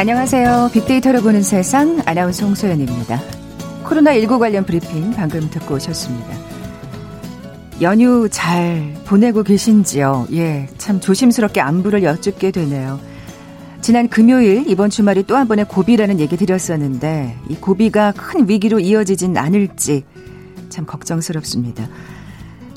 안녕하세요. 0.00 0.70
빅데이터를 0.72 1.20
보는 1.20 1.42
세상 1.42 2.00
아나운서 2.06 2.46
홍소연입니다. 2.46 3.20
코로나19 3.84 4.38
관련 4.38 4.64
브리핑 4.64 5.10
방금 5.10 5.50
듣고 5.50 5.74
오셨습니다. 5.74 6.26
연휴 7.82 8.26
잘 8.30 8.94
보내고 9.04 9.42
계신지요? 9.42 10.28
예, 10.32 10.70
참 10.78 11.00
조심스럽게 11.00 11.60
안부를 11.60 12.02
여쭙게 12.02 12.50
되네요. 12.50 12.98
지난 13.82 14.08
금요일 14.08 14.64
이번 14.70 14.88
주말이 14.88 15.24
또 15.24 15.36
한 15.36 15.46
번의 15.46 15.66
고비라는 15.66 16.18
얘기 16.18 16.38
드렸었는데 16.38 17.36
이 17.50 17.56
고비가 17.56 18.12
큰 18.12 18.48
위기로 18.48 18.80
이어지진 18.80 19.36
않을지 19.36 20.04
참 20.70 20.86
걱정스럽습니다. 20.86 21.86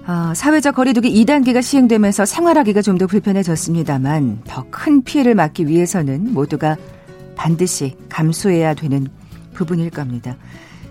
아, 0.05 0.33
사회적 0.35 0.75
거리두기 0.75 1.23
2단계가 1.23 1.61
시행되면서 1.61 2.25
생활하기가 2.25 2.81
좀 2.81 2.97
더 2.97 3.07
불편해졌습니다만 3.07 4.41
더 4.45 4.65
큰 4.69 5.03
피해를 5.03 5.35
막기 5.35 5.67
위해서는 5.69 6.33
모두가 6.33 6.75
반드시 7.35 7.95
감수해야 8.09 8.73
되는 8.73 9.07
부분일 9.53 9.89
겁니다. 9.89 10.37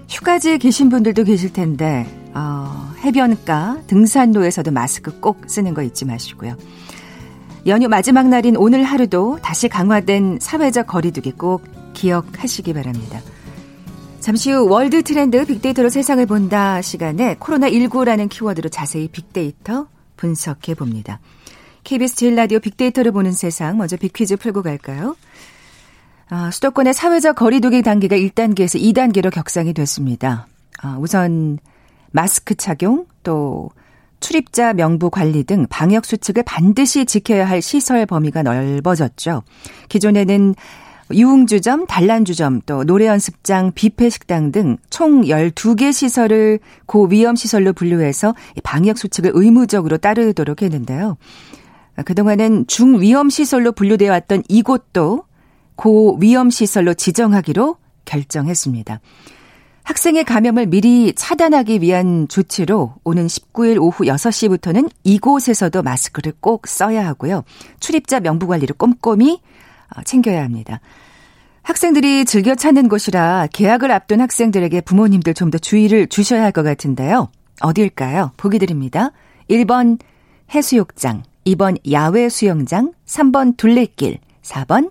휴가지에 0.08 0.58
계신 0.58 0.88
분들도 0.88 1.24
계실 1.24 1.52
텐데 1.52 2.06
어, 2.34 2.92
해변가, 3.04 3.82
등산로에서도 3.86 4.70
마스크 4.70 5.20
꼭 5.20 5.42
쓰는 5.46 5.74
거 5.74 5.82
잊지 5.82 6.04
마시고요. 6.04 6.56
연휴 7.66 7.88
마지막 7.88 8.28
날인 8.28 8.56
오늘 8.56 8.82
하루도 8.82 9.38
다시 9.42 9.68
강화된 9.68 10.38
사회적 10.40 10.86
거리두기 10.86 11.32
꼭 11.32 11.64
기억하시기 11.92 12.72
바랍니다. 12.72 13.20
잠시 14.20 14.52
후 14.52 14.68
월드 14.68 15.02
트렌드 15.02 15.44
빅데이터로 15.44 15.88
세상을 15.88 16.24
본다 16.26 16.80
시간에 16.80 17.36
코로나19라는 17.36 18.28
키워드로 18.28 18.68
자세히 18.68 19.08
빅데이터 19.08 19.88
분석해 20.16 20.74
봅니다. 20.74 21.20
KBS 21.84 22.16
제일 22.16 22.36
라디오 22.36 22.60
빅데이터를 22.60 23.10
보는 23.12 23.32
세상 23.32 23.78
먼저 23.78 23.96
빅퀴즈 23.96 24.36
풀고 24.36 24.62
갈까요? 24.62 25.16
아, 26.34 26.50
수도권의 26.50 26.94
사회적 26.94 27.36
거리두기 27.36 27.82
단계가 27.82 28.16
1단계에서 28.16 28.80
2단계로 28.80 29.30
격상이 29.30 29.74
됐습니다. 29.74 30.46
아, 30.80 30.96
우선 30.98 31.58
마스크 32.10 32.54
착용 32.54 33.04
또 33.22 33.68
출입자 34.20 34.72
명부 34.72 35.10
관리 35.10 35.44
등 35.44 35.66
방역 35.68 36.06
수칙을 36.06 36.44
반드시 36.44 37.04
지켜야 37.04 37.46
할 37.46 37.60
시설 37.60 38.06
범위가 38.06 38.42
넓어졌죠. 38.44 39.42
기존에는 39.90 40.54
유흥주점, 41.12 41.86
단란주점, 41.86 42.62
또 42.64 42.82
노래연습장, 42.84 43.72
뷔페식당 43.74 44.52
등 44.52 44.78
총 44.88 45.24
12개 45.24 45.92
시설을 45.92 46.60
고위험시설로 46.86 47.74
분류해서 47.74 48.34
방역 48.64 48.96
수칙을 48.96 49.32
의무적으로 49.34 49.98
따르도록 49.98 50.62
했는데요. 50.62 51.18
그동안은 52.06 52.68
중위험시설로 52.68 53.72
분류되어 53.72 54.10
왔던 54.10 54.44
이곳도 54.48 55.24
고위험 55.76 56.50
시설로 56.50 56.94
지정하기로 56.94 57.76
결정했습니다. 58.04 59.00
학생의 59.84 60.24
감염을 60.24 60.66
미리 60.66 61.12
차단하기 61.12 61.80
위한 61.80 62.28
조치로 62.28 62.94
오는 63.02 63.26
19일 63.26 63.80
오후 63.80 64.04
6시부터는 64.04 64.88
이곳에서도 65.02 65.82
마스크를 65.82 66.32
꼭 66.40 66.68
써야 66.68 67.04
하고요. 67.06 67.42
출입자 67.80 68.20
명부 68.20 68.46
관리를 68.46 68.76
꼼꼼히 68.76 69.40
어, 69.96 70.02
챙겨야 70.04 70.44
합니다. 70.44 70.80
학생들이 71.62 72.24
즐겨 72.24 72.54
찾는 72.54 72.88
곳이라 72.88 73.48
계약을 73.52 73.90
앞둔 73.90 74.20
학생들에게 74.20 74.80
부모님들 74.82 75.34
좀 75.34 75.50
더 75.50 75.58
주의를 75.58 76.06
주셔야 76.06 76.42
할 76.42 76.52
것 76.52 76.62
같은데요. 76.62 77.28
어딜까요? 77.60 78.32
보기 78.36 78.58
드립니다. 78.58 79.10
1번 79.50 79.98
해수욕장, 80.54 81.22
2번 81.46 81.76
야외 81.90 82.28
수영장, 82.28 82.92
3번 83.06 83.56
둘레길, 83.56 84.18
4번 84.42 84.90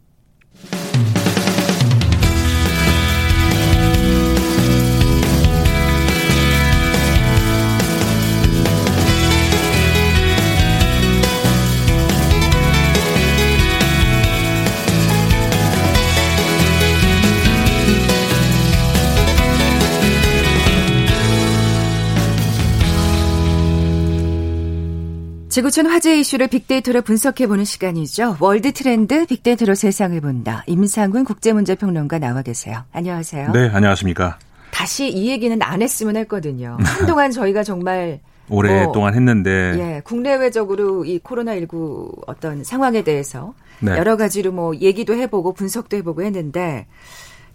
지구촌 25.51 25.85
화제 25.87 26.17
이슈를 26.17 26.47
빅데이터로 26.47 27.01
분석해보는 27.01 27.65
시간이죠. 27.65 28.37
월드 28.39 28.71
트렌드 28.71 29.25
빅데이터로 29.25 29.75
세상을 29.75 30.19
본다. 30.21 30.63
임상훈 30.65 31.25
국제문제평론가 31.25 32.19
나와 32.19 32.41
계세요. 32.41 32.85
안녕하세요. 32.93 33.51
네, 33.51 33.67
안녕하십니까. 33.67 34.39
다시 34.71 35.09
이 35.09 35.29
얘기는 35.29 35.61
안 35.61 35.81
했으면 35.81 36.15
했거든요. 36.15 36.77
한동안 36.79 37.31
저희가 37.31 37.63
정말 37.63 38.21
오랫동안 38.49 38.93
뭐, 38.93 39.09
했는데 39.09 39.51
예, 39.77 40.01
국내외적으로 40.05 41.03
이 41.03 41.19
코로나19 41.19 42.23
어떤 42.27 42.63
상황에 42.63 43.03
대해서 43.03 43.53
네. 43.81 43.91
여러 43.91 44.15
가지로 44.15 44.53
뭐 44.53 44.73
얘기도 44.77 45.15
해보고 45.15 45.51
분석도 45.51 45.97
해보고 45.97 46.23
했는데 46.23 46.87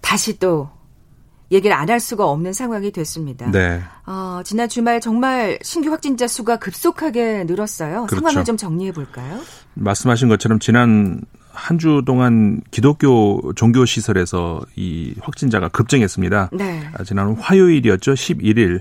다시 0.02 0.38
또 0.38 0.68
얘기를 1.52 1.74
안 1.76 1.88
할 1.90 2.00
수가 2.00 2.26
없는 2.28 2.52
상황이 2.52 2.90
됐습니다. 2.90 3.50
네. 3.50 3.80
어, 4.06 4.40
지난 4.44 4.68
주말 4.68 5.00
정말 5.00 5.58
신규 5.62 5.90
확진자 5.90 6.26
수가 6.26 6.56
급속하게 6.58 7.44
늘었어요. 7.44 8.06
그렇죠. 8.06 8.16
상황을 8.26 8.44
좀 8.44 8.56
정리해 8.56 8.90
볼까요? 8.92 9.40
말씀하신 9.74 10.28
것처럼 10.28 10.58
지난 10.58 11.20
한 11.52 11.78
주 11.78 12.02
동안 12.04 12.60
기독교 12.70 13.52
종교 13.54 13.86
시설에서 13.86 14.60
이 14.76 15.14
확진자가 15.22 15.68
급증했습니다. 15.70 16.50
네. 16.52 16.82
아, 16.92 17.02
지난 17.02 17.34
화요일이었죠. 17.34 18.12
11일 18.12 18.80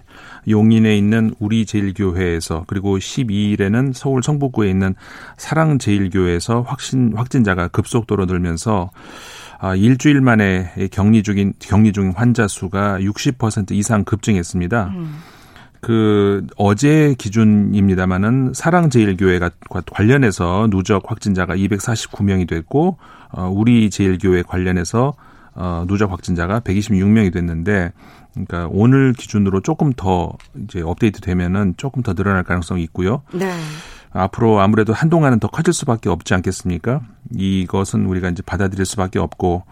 용인에 0.50 0.98
있는 0.98 1.34
우리 1.40 1.66
제일교회에서 1.66 2.66
그리고 2.68 2.98
12일에는 2.98 3.94
서울 3.94 4.22
성북구에 4.24 4.70
있는 4.70 4.94
사랑 5.38 5.80
제일교회에서 5.80 6.64
확신 6.64 7.14
확진자가 7.16 7.70
급속도로 7.70 8.26
늘면서 8.26 8.90
아, 9.66 9.74
일주일 9.74 10.22
만에 10.22 10.72
격리 10.92 11.24
중인 11.24 11.54
격리 11.58 11.92
중인 11.92 12.14
환자 12.16 12.48
수가 12.48 13.00
60% 13.00 13.72
이상 13.72 14.04
급증했습니다. 14.04 14.94
음. 14.96 15.18
그 15.82 16.46
어제 16.56 17.16
기준입니다마는 17.18 18.52
사랑제일교회가 18.54 19.50
관련해서 19.92 20.68
누적 20.70 21.10
확진자가 21.10 21.56
249명이 21.56 22.48
됐고 22.48 23.00
어 23.32 23.50
우리 23.52 23.90
제일교회 23.90 24.44
관련해서 24.44 25.16
어 25.56 25.86
누적 25.88 26.12
확진자가 26.12 26.60
126명이 26.60 27.34
됐는데 27.34 27.92
그러니까 28.34 28.68
오늘 28.70 29.14
기준으로 29.14 29.62
조금 29.62 29.94
더 29.94 30.34
이제 30.64 30.82
업데이트 30.82 31.22
되면은 31.22 31.74
조금 31.78 32.04
더 32.04 32.14
늘어날 32.14 32.44
가능성이 32.44 32.84
있고요. 32.84 33.24
네. 33.34 33.52
앞으로 34.16 34.62
아무래도 34.62 34.94
한동안은 34.94 35.40
더 35.40 35.48
커질 35.48 35.74
수밖에 35.74 36.10
없지 36.10 36.34
않겠습니까? 36.34 37.02
이것은 37.34 38.06
우리가 38.06 38.30
이제 38.30 38.42
받아들일 38.44 38.86
수밖에 38.86 39.20
없고 39.20 39.64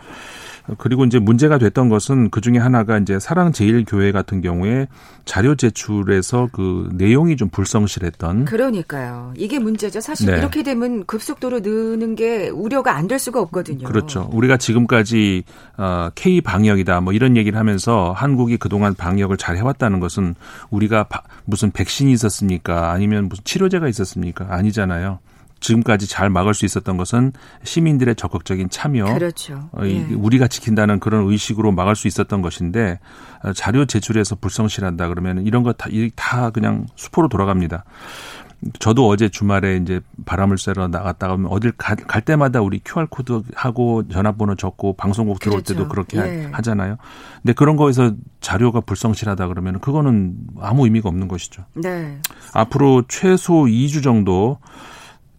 그리고 0.77 1.03
이제 1.05 1.19
문제가 1.19 1.57
됐던 1.57 1.89
것은 1.89 2.29
그 2.29 2.41
중에 2.41 2.57
하나가 2.57 2.97
이제 2.97 3.19
사랑제일교회 3.19 4.11
같은 4.11 4.41
경우에 4.41 4.87
자료 5.25 5.55
제출에서 5.55 6.49
그 6.51 6.89
내용이 6.93 7.37
좀 7.37 7.49
불성실했던. 7.49 8.45
그러니까요. 8.45 9.33
이게 9.37 9.59
문제죠. 9.59 10.01
사실 10.01 10.31
네. 10.31 10.37
이렇게 10.37 10.63
되면 10.63 11.05
급속도로 11.05 11.59
느는 11.61 12.15
게 12.15 12.49
우려가 12.49 12.95
안 12.95 13.03
될 13.07 13.19
수가 13.19 13.41
없거든요. 13.41 13.85
그렇죠. 13.85 14.29
우리가 14.31 14.55
지금까지 14.57 15.43
어, 15.77 16.09
K 16.15 16.39
방역이다 16.41 17.01
뭐 17.01 17.11
이런 17.11 17.35
얘기를 17.35 17.59
하면서 17.59 18.13
한국이 18.13 18.55
그동안 18.57 18.93
방역을 18.95 19.35
잘 19.37 19.57
해왔다는 19.57 19.99
것은 19.99 20.35
우리가 20.69 21.07
무슨 21.45 21.69
백신이 21.71 22.11
있었습니까? 22.13 22.91
아니면 22.91 23.27
무슨 23.27 23.43
치료제가 23.43 23.89
있었습니까? 23.89 24.47
아니잖아요. 24.49 25.19
지금까지 25.63 26.07
잘 26.07 26.29
막을 26.29 26.53
수 26.53 26.65
있었던 26.65 26.97
것은 26.97 27.31
시민들의 27.63 28.15
적극적인 28.15 28.69
참여, 28.69 29.05
그렇죠. 29.05 29.69
어, 29.71 29.85
예. 29.85 30.05
우리가 30.13 30.47
지킨다는 30.47 30.99
그런 30.99 31.29
의식으로 31.29 31.71
막을 31.71 31.95
수 31.95 32.07
있었던 32.07 32.41
것인데 32.41 32.99
어, 33.43 33.53
자료 33.53 33.85
제출에서 33.85 34.35
불성실한다 34.35 35.07
그러면 35.07 35.45
이런 35.45 35.63
거 35.63 36.00
다 36.00 36.25
다 36.25 36.49
그냥 36.51 36.85
수포로 36.95 37.29
돌아갑니다. 37.29 37.85
저도 38.79 39.07
어제 39.07 39.27
주말에 39.27 39.77
이제 39.77 39.99
바람을 40.25 40.57
쐬러 40.57 40.87
나갔다가 40.87 41.33
어딜 41.49 41.71
가, 41.73 41.95
갈 41.95 42.21
때마다 42.21 42.61
우리 42.61 42.81
QR 42.83 43.07
코드 43.09 43.41
하고 43.55 44.07
전화번호 44.07 44.55
적고 44.55 44.93
방송국 44.95 45.39
들어올 45.39 45.63
그렇죠. 45.63 45.73
때도 45.73 45.89
그렇게 45.89 46.17
예. 46.17 46.49
하 46.51 46.61
잖아요. 46.61 46.97
근데 47.41 47.53
그런 47.53 47.75
거에서 47.75 48.13
자료가 48.39 48.81
불성실하다 48.81 49.47
그러면 49.47 49.79
그거는 49.79 50.35
아무 50.59 50.85
의미가 50.85 51.09
없는 51.09 51.27
것이죠. 51.27 51.63
네. 51.73 52.19
앞으로 52.53 53.03
최소 53.07 53.63
2주 53.65 54.03
정도 54.03 54.59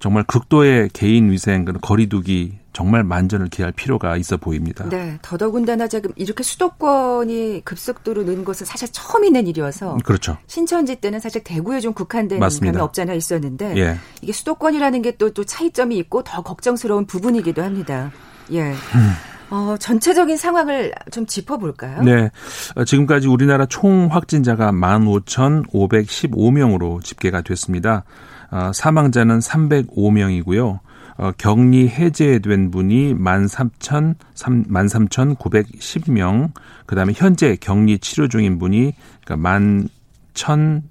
정말 0.05 0.23
극도의 0.25 0.91
개인 0.93 1.31
위생, 1.31 1.65
거리두기 1.65 2.59
정말 2.75 3.05
만전을 3.05 3.49
기할 3.49 3.73
필요가 3.73 4.19
있어 4.19 4.37
보입니다. 4.37 4.87
네, 4.91 5.19
더더군다나 5.23 5.89
지금 5.89 6.11
이렇게 6.17 6.43
수도권이 6.43 7.63
급속도로 7.65 8.25
는 8.25 8.45
것은 8.45 8.67
사실 8.67 8.87
처음 8.93 9.25
있는 9.25 9.47
일이어서 9.47 9.97
그렇죠. 10.05 10.37
신천지 10.47 10.97
때는 10.97 11.21
사실 11.21 11.43
대구에 11.43 11.81
좀 11.81 11.95
국한된 11.95 12.39
맞습니다. 12.39 12.73
감이 12.73 12.85
없잖아 12.85 13.15
있었는데 13.15 13.79
예. 13.79 13.97
이게 14.21 14.35
수도권이라는 14.35 15.01
게 15.01 15.17
또또 15.17 15.43
차이점이 15.43 15.97
있고 15.97 16.23
더 16.23 16.43
걱정스러운 16.43 17.07
부분이기도 17.07 17.63
합니다. 17.63 18.13
예. 18.53 18.73
음. 18.73 19.13
어, 19.49 19.77
전체적인 19.79 20.37
상황을 20.37 20.93
좀 21.13 21.25
짚어볼까요? 21.25 22.03
네. 22.03 22.31
어, 22.77 22.85
지금까지 22.85 23.29
우리나라 23.29 23.65
총 23.65 24.09
확진자가 24.11 24.71
15,515명으로 24.71 27.03
집계가 27.03 27.41
됐습니다. 27.41 28.05
어, 28.51 28.73
사망자는 28.73 29.39
305명이고요. 29.39 30.81
어, 31.17 31.31
격리 31.39 31.89
해제된 31.89 32.71
분이 32.71 33.15
13,000, 33.15 34.17
13,910명, 34.35 36.53
그 36.87 36.97
다음에 36.97 37.13
현재 37.15 37.57
격리 37.57 37.99
치료 37.99 38.29
중인 38.29 38.59
분이, 38.59 38.95
그러니까 39.25 39.49
11,000, 39.49 40.83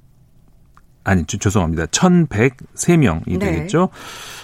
아니, 1.04 1.26
죄송합니다. 1.26 1.88
1,103명이 1.88 3.38
네. 3.38 3.40
되겠죠. 3.40 3.90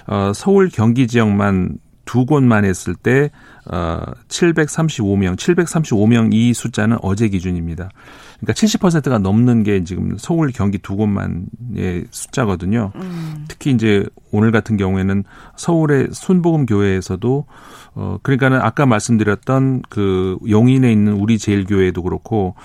어, 0.08 0.34
서울 0.36 0.70
경기 0.70 1.08
지역만 1.08 1.78
두 2.10 2.26
곳만 2.26 2.66
했을 2.66 2.96
때, 2.96 3.30
어, 3.72 4.02
735명, 4.30 5.36
735명 5.36 6.34
이 6.34 6.56
숫자는 6.56 6.98
어제 7.04 7.30
기준입니다. 7.30 7.92
그러니까 8.40 8.54
70%가 8.54 9.20
넘는 9.20 9.62
게 9.62 9.84
지금 9.84 10.18
서울, 10.18 10.52
경기 10.52 10.80
두 10.80 10.96
곳만의 10.96 12.06
숫자거든요. 12.10 12.94
음. 12.96 13.46
특히 13.48 13.70
이제 13.70 14.08
오늘 14.32 14.52
같은 14.52 14.76
경우에는 14.76 15.24
서울의 15.56 16.08
순복음 16.12 16.66
교회에서도 16.66 17.46
어 17.94 18.18
그러니까는 18.24 18.60
아까 18.60 18.88
말씀드렸던 18.88 19.84
그 19.90 20.38
용인에 20.48 20.92
있는 20.92 21.14
우리 21.14 21.38
제일교회도 21.38 22.02
그렇고 22.02 22.56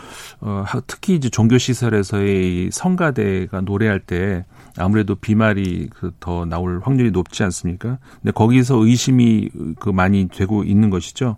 어 0.40 0.64
특히 0.86 1.16
이제 1.16 1.28
종교 1.28 1.58
시설에서의 1.58 2.70
성가대가 2.72 3.60
노래할 3.62 4.00
때 4.00 4.44
아무래도 4.78 5.14
비말이 5.14 5.88
그 5.90 6.10
더 6.20 6.46
나올 6.46 6.80
확률이 6.82 7.10
높지 7.10 7.42
않습니까? 7.42 7.98
근데 8.22 8.32
거기서 8.32 8.76
의심이 8.76 9.50
그 9.78 9.90
많이 9.90 10.26
되고 10.28 10.64
있는 10.64 10.88
것이죠. 10.88 11.36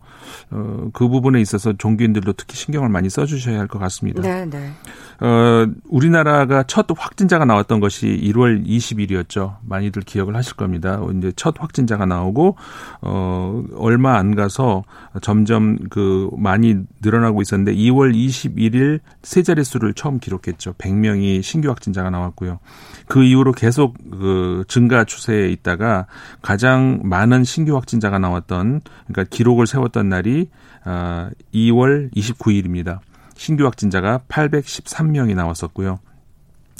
어, 0.50 0.88
그 0.92 1.08
부분에 1.08 1.40
있어서 1.40 1.72
종교인들도 1.72 2.34
특히 2.34 2.56
신경을 2.56 2.88
많이 2.88 3.10
써주셔야 3.10 3.58
할 3.58 3.66
것 3.66 3.80
같습니다. 3.80 4.22
네, 4.22 4.44
네. 4.48 4.70
어, 5.18 5.66
우리나라가 5.88 6.62
첫 6.62 6.86
확진자가 6.96 7.44
나왔던 7.44 7.80
것이 7.80 8.06
1월 8.06 8.64
20일이었죠. 8.64 9.56
많이들 9.62 10.02
기억을 10.02 10.36
하실 10.36 10.54
겁니다. 10.54 11.00
이제 11.18 11.32
첫 11.34 11.56
확진자가 11.58 12.06
나오고 12.06 12.56
어, 13.00 13.64
얼마 13.76 14.18
안 14.18 14.36
가서 14.36 14.84
점점 15.20 15.78
그 15.90 16.30
많이 16.36 16.76
늘어나고 17.02 17.42
있었는데 17.42 17.74
2월 17.74 18.14
21일 18.14 19.00
세 19.24 19.42
자릿수를 19.42 19.94
처음 19.94 20.20
기록했죠. 20.20 20.74
100명이 20.74 21.42
신규 21.42 21.70
확진자가 21.70 22.10
나왔고요. 22.10 22.60
그 23.08 23.25
이후로 23.26 23.52
계속 23.52 23.96
그 24.10 24.64
증가 24.68 25.04
추세에 25.04 25.48
있다가 25.48 26.06
가장 26.42 27.00
많은 27.04 27.44
신규 27.44 27.76
확진자가 27.76 28.18
나왔던 28.18 28.80
그러니까 29.06 29.24
기록을 29.28 29.66
세웠던 29.66 30.08
날이 30.08 30.48
아 30.84 31.30
2월 31.54 32.12
29일입니다. 32.14 33.00
신규 33.36 33.64
확진자가 33.64 34.20
813명이 34.28 35.34
나왔었고요. 35.34 35.98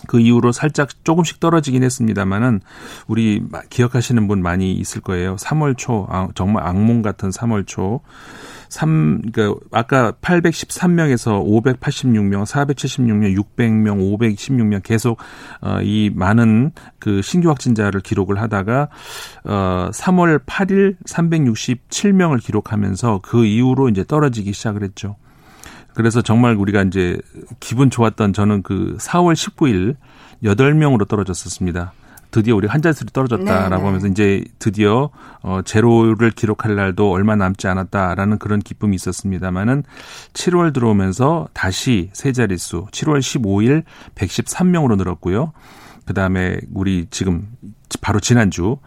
그 0.07 0.21
이후로 0.21 0.53
살짝 0.53 1.05
조금씩 1.05 1.41
떨어지긴 1.41 1.83
했습니다만은 1.83 2.61
우리 3.07 3.43
기억하시는 3.71 4.29
분 4.29 4.43
많이 4.43 4.73
있을 4.73 5.01
거예요. 5.01 5.37
3월 5.37 5.77
초 5.77 6.07
아, 6.11 6.29
정말 6.35 6.67
악몽 6.67 7.03
같은 7.03 7.31
3월 7.31 7.67
초 7.67 8.01
3, 8.69 9.23
그니까 9.33 9.55
아까 9.73 10.13
813명에서 10.21 11.45
586명, 11.45 12.45
476명, 12.45 13.37
600명, 13.57 14.19
516명 14.19 14.83
계속 14.83 15.19
어, 15.61 15.79
이 15.83 16.11
많은 16.15 16.73
그 16.99 17.23
신규 17.23 17.49
확진자를 17.49 18.01
기록을 18.01 18.41
하다가 18.41 18.89
어, 19.45 19.91
3월 19.93 20.45
8일 20.45 20.97
367명을 21.07 22.43
기록하면서 22.43 23.21
그 23.23 23.45
이후로 23.45 23.89
이제 23.89 24.05
떨어지기 24.05 24.53
시작을 24.53 24.83
했죠. 24.83 25.17
그래서 25.95 26.21
정말 26.21 26.57
우리가 26.57 26.83
이제 26.83 27.19
기분 27.59 27.89
좋았던 27.89 28.35
저는 28.35 28.63
그 28.63 28.97
4월 29.01 29.35
19일 29.35 29.97
8명으로 30.45 31.09
떨어졌었습니다. 31.09 31.93
드디어 32.31 32.57
우리 32.57 32.67
한 32.69 32.83
자릿수로 32.83 33.11
떨어졌다라고 33.13 33.69
네네. 33.69 33.77
네. 33.77 33.85
하면서 33.85 34.07
이제 34.09 34.45
드디어 34.59 35.11
어 35.43 35.61
제로를 35.65 36.31
기록할 36.31 36.75
날도 36.75 37.11
얼마 37.11 37.37
남지 37.37 37.67
않았다라는 37.69 38.39
그런 38.39 38.61
기쁨이 38.61 38.95
있었습니다만은 38.97 39.85
7월 40.33 40.73
들어오면서 40.73 41.49
다시 41.53 42.11
세 42.13 42.33
자릿수 42.33 42.87
7월 42.91 43.19
15일 43.19 43.85
113명으로 44.15 44.97
늘었고요. 44.97 45.53
그다음에 46.05 46.59
우리 46.73 47.07
지금 47.11 47.49
바로 48.01 48.21
지난주 48.21 48.79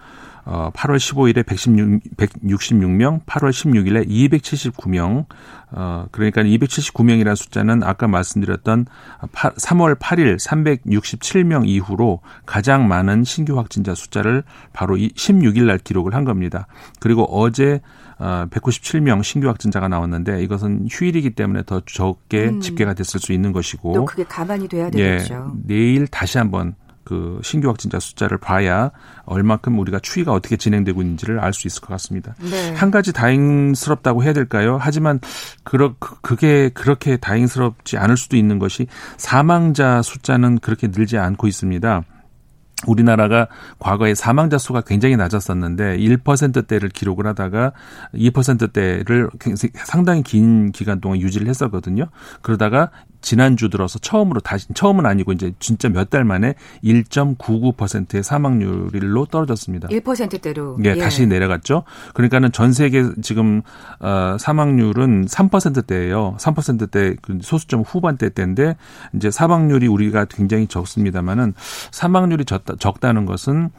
어 0.51 0.71
8월 0.73 0.97
15일에 0.97 1.45
116, 1.45 2.01
166명, 2.17 3.23
8월 3.25 3.51
16일에 3.51 4.09
279명, 4.09 5.27
어, 5.69 6.07
그러니까 6.11 6.41
279명이라는 6.41 7.35
숫자는 7.35 7.83
아까 7.83 8.07
말씀드렸던 8.07 8.87
8, 9.31 9.53
3월 9.53 9.99
8일 9.99 10.37
367명 10.39 11.67
이후로 11.67 12.21
가장 12.47 12.87
많은 12.87 13.25
신규 13.25 13.59
확진자 13.59 13.93
숫자를 13.93 14.41
바로 14.73 14.95
16일 14.95 15.65
날 15.65 15.77
기록을 15.77 16.15
한 16.15 16.25
겁니다. 16.25 16.65
그리고 16.99 17.25
어제 17.25 17.81
어, 18.17 18.47
197명 18.49 19.23
신규 19.23 19.49
확진자가 19.49 19.87
나왔는데 19.87 20.41
이것은 20.41 20.87
휴일이기 20.89 21.35
때문에 21.35 21.61
더 21.67 21.81
적게 21.85 22.49
음. 22.49 22.59
집계가 22.59 22.95
됐을 22.95 23.19
수 23.19 23.33
있는 23.33 23.51
것이고 23.51 23.93
또 23.93 24.05
그게 24.05 24.23
가만히 24.23 24.67
돼야 24.67 24.89
되겠죠. 24.89 25.53
예, 25.55 25.61
내일 25.67 26.07
다시 26.07 26.39
한번 26.39 26.73
그 27.09 27.39
신규 27.43 27.69
확진자 27.69 27.99
숫자를 27.99 28.37
봐야 28.37 28.91
얼마큼 29.25 29.79
우리가 29.79 29.97
추이가 29.99 30.31
어떻게 30.31 30.57
진행되고 30.57 31.01
있는지를 31.01 31.39
알 31.39 31.53
수 31.53 31.65
있을 31.65 31.81
것 31.81 31.87
같습니다. 31.89 32.35
네. 32.39 32.75
한 32.75 32.91
가지 32.91 33.11
다행스럽다고 33.11 34.23
해야 34.23 34.31
될까요? 34.31 34.77
하지만 34.79 35.19
그러, 35.63 35.95
그게 35.97 36.69
그렇게 36.69 37.17
다행스럽지 37.17 37.97
않을 37.97 38.15
수도 38.15 38.37
있는 38.37 38.59
것이 38.59 38.85
사망자 39.17 40.03
숫자는 40.03 40.59
그렇게 40.59 40.87
늘지 40.87 41.17
않고 41.17 41.47
있습니다. 41.47 42.03
우리나라가 42.87 43.47
과거에 43.79 44.15
사망자 44.15 44.57
수가 44.57 44.81
굉장히 44.81 45.17
낮았었는데 45.17 45.97
1%대를 45.97 46.89
기록을 46.89 47.27
하다가 47.27 47.73
2%대를 48.13 49.29
상당히 49.83 50.23
긴 50.23 50.71
기간 50.71 51.01
동안 51.01 51.19
유지를 51.19 51.47
했었거든요. 51.47 52.05
그러다가 52.41 52.91
지난주 53.21 53.69
들어서 53.69 53.99
처음으로 53.99 54.39
다시 54.41 54.67
처음은 54.73 55.05
아니고 55.05 55.31
이제 55.31 55.53
진짜 55.59 55.87
몇 55.87 56.09
달 56.09 56.23
만에 56.23 56.55
1.99%의 56.83 58.23
사망률로 58.23 59.25
떨어졌습니다. 59.27 59.89
1%대로 59.89 60.77
예, 60.83 60.89
예, 60.89 60.95
다시 60.95 61.27
내려갔죠. 61.27 61.83
그러니까는 62.15 62.51
전 62.51 62.73
세계 62.73 63.03
지금 63.21 63.61
어 63.99 64.37
사망률은 64.39 65.25
3%대예요. 65.25 66.35
3%대 66.39 67.15
그 67.21 67.37
소수점 67.41 67.81
후반대 67.81 68.29
때인데 68.29 68.75
이제 69.15 69.29
사망률이 69.29 69.87
우리가 69.87 70.25
굉장히 70.25 70.65
적습니다만은 70.67 71.53
사망률이 71.91 72.45
적다, 72.45 72.75
적다는 72.79 73.25
것은 73.25 73.69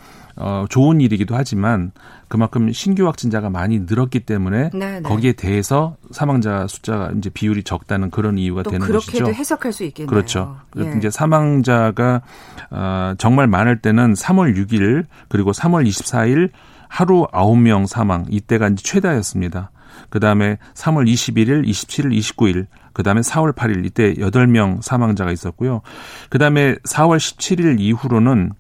어, 0.41 0.65
좋은 0.69 1.01
일이기도 1.03 1.37
하지만 1.37 1.93
그만큼 2.29 2.73
신규 2.73 3.07
확진자가 3.07 3.51
많이 3.51 3.81
늘었기 3.81 4.21
때문에 4.21 4.71
네네. 4.71 5.01
네. 5.01 5.03
거기에 5.03 5.33
대해서 5.33 5.97
사망자 6.11 6.67
숫자가 6.67 7.13
이제 7.19 7.29
비율이 7.29 7.63
적다는 7.63 8.11
그런 8.11 8.39
이유가 8.39 8.63
되는 8.63 8.79
그렇게도 8.81 8.99
것이죠. 8.99 9.19
그렇게도 9.19 9.39
해석할 9.39 9.73
수 9.73 9.85
있겠네요. 9.85 10.09
그렇죠. 10.09 10.57
예. 10.79 10.95
이제 10.97 11.11
사망자가 11.11 12.23
어, 12.71 13.15
정말 13.19 13.49
많을 13.49 13.81
때는 13.81 14.15
3월 14.15 14.57
6일 14.57 15.05
그리고 15.29 15.53
3월 15.53 15.87
24일 15.87 16.51
하루 16.89 17.27
9명 17.33 17.87
사망 17.87 18.25
이때가 18.31 18.69
이제 18.69 18.83
최다였습니다. 18.83 19.71
그다음에 20.09 20.57
3월 20.75 21.07
21일, 21.07 21.67
27일, 21.67 22.17
29일 22.19 22.67
그다음에 22.95 23.21
4월 23.21 23.55
8일 23.55 23.85
이때 23.85 24.15
8명 24.15 24.83
사망자가 24.83 25.33
있었고요. 25.33 25.83
그다음에 26.31 26.77
4월 26.77 27.19
17일 27.19 27.79
이후로는 27.79 28.53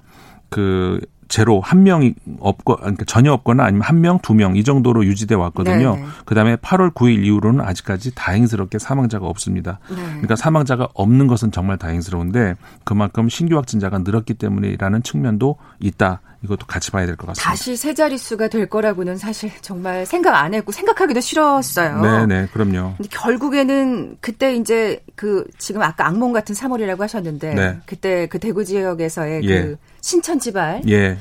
그 0.51 1.01
제로 1.31 1.61
한 1.61 1.85
명이 1.85 2.15
없고 2.41 2.77
그러니까 2.77 3.05
전혀 3.07 3.33
없거나 3.33 3.65
아니면 3.65 3.83
한 3.83 4.01
명, 4.03 4.19
두 4.19 4.35
명 4.35 4.57
이 4.57 4.65
정도로 4.65 5.07
유지돼 5.07 5.35
왔거든요. 5.37 5.95
네네. 5.95 6.07
그다음에 6.27 6.57
8월 6.57 6.93
9일 6.93 7.25
이후로는 7.25 7.65
아직까지 7.65 8.15
다행스럽게 8.15 8.79
사망자가 8.79 9.27
없습니다. 9.27 9.79
네. 9.89 9.97
그러니까 9.97 10.37
사망자가 10.37 10.89
없는 10.93 11.29
것은 11.29 11.53
정말 11.53 11.79
다행스러운데 11.79 12.57
그만큼 12.85 13.29
신규 13.29 13.57
확진자가 13.57 13.99
늘었기 13.99 14.35
때문이라는 14.35 15.03
측면도 15.03 15.57
있다. 15.79 16.21
이것도 16.43 16.67
같이 16.67 16.91
봐야 16.91 17.05
될 17.07 17.17
것 17.17 17.27
같습니다. 17.27 17.51
다시 17.51 17.77
세 17.77 17.93
자릿수가 17.93 18.49
될 18.49 18.67
거라고는 18.69 19.19
사실 19.19 19.51
정말 19.61 20.07
생각 20.07 20.35
안 20.37 20.55
했고 20.55 20.73
생각하기도 20.73 21.21
싫었어요. 21.21 22.01
네, 22.01 22.27
네, 22.27 22.49
그럼요. 22.53 22.95
근데 22.97 23.09
결국에는 23.11 24.17
그때 24.21 24.55
이제 24.55 25.05
그 25.15 25.45
지금 25.59 25.83
아까 25.83 26.07
악몽 26.07 26.33
같은 26.33 26.55
3월이라고 26.55 27.01
하셨는데 27.01 27.55
네. 27.55 27.79
그때 27.85 28.27
그 28.29 28.39
대구 28.39 28.65
지역에서의 28.65 29.45
예. 29.45 29.63
그 29.63 29.77
신천 30.01 30.39
지발 30.39 30.83
예. 30.89 31.19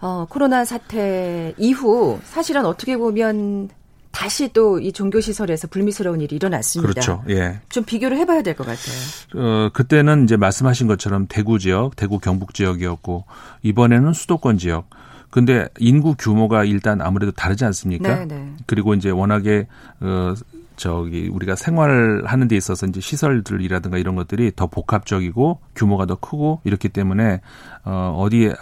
어, 0.00 0.26
코로나 0.28 0.64
사태 0.64 1.54
이후 1.56 2.18
사실은 2.24 2.66
어떻게 2.66 2.96
보면 2.96 3.68
다시 4.16 4.48
또 4.52 4.78
이 4.80 4.92
종교 4.92 5.20
시설에서 5.20 5.68
불미스러운 5.68 6.20
일이 6.22 6.36
일어났습니다. 6.36 6.92
그렇죠. 6.92 7.22
예. 7.28 7.60
좀 7.68 7.84
비교를 7.84 8.16
해봐야 8.16 8.42
될 8.42 8.54
것 8.54 8.66
같아요. 8.66 8.96
어 9.34 9.70
그때는 9.74 10.24
이제 10.24 10.36
말씀하신 10.36 10.86
것처럼 10.86 11.26
대구 11.28 11.58
지역, 11.58 11.96
대구 11.96 12.18
경북 12.18 12.54
지역이었고 12.54 13.24
이번에는 13.62 14.12
수도권 14.14 14.56
지역. 14.58 14.88
근데 15.30 15.68
인구 15.78 16.14
규모가 16.18 16.64
일단 16.64 17.02
아무래도 17.02 17.30
다르지 17.32 17.64
않습니까? 17.66 18.08
네네. 18.20 18.34
네. 18.34 18.52
그리고 18.66 18.94
이제 18.94 19.10
워낙에 19.10 19.66
어 20.00 20.34
저기 20.76 21.28
우리가 21.28 21.54
생활하는 21.56 22.48
데 22.48 22.56
있어서 22.56 22.86
이제 22.86 23.00
시설들이라든가 23.00 23.98
이런 23.98 24.14
것들이 24.14 24.52
더 24.56 24.66
복합적이고 24.66 25.60
규모가 25.74 26.06
더 26.06 26.14
크고 26.16 26.60
이렇기 26.64 26.88
때문에 26.90 27.40
어 27.84 28.14
어디에 28.18 28.54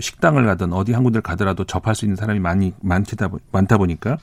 식당을 0.00 0.44
가든 0.46 0.72
어디 0.72 0.92
한 0.92 1.02
군데를 1.04 1.22
가더라도 1.22 1.64
접할 1.64 1.94
수 1.94 2.04
있는 2.04 2.16
사람이 2.16 2.40
많이 2.40 2.72
많다 2.80 3.28
많다 3.52 3.78
보니까 3.78 4.18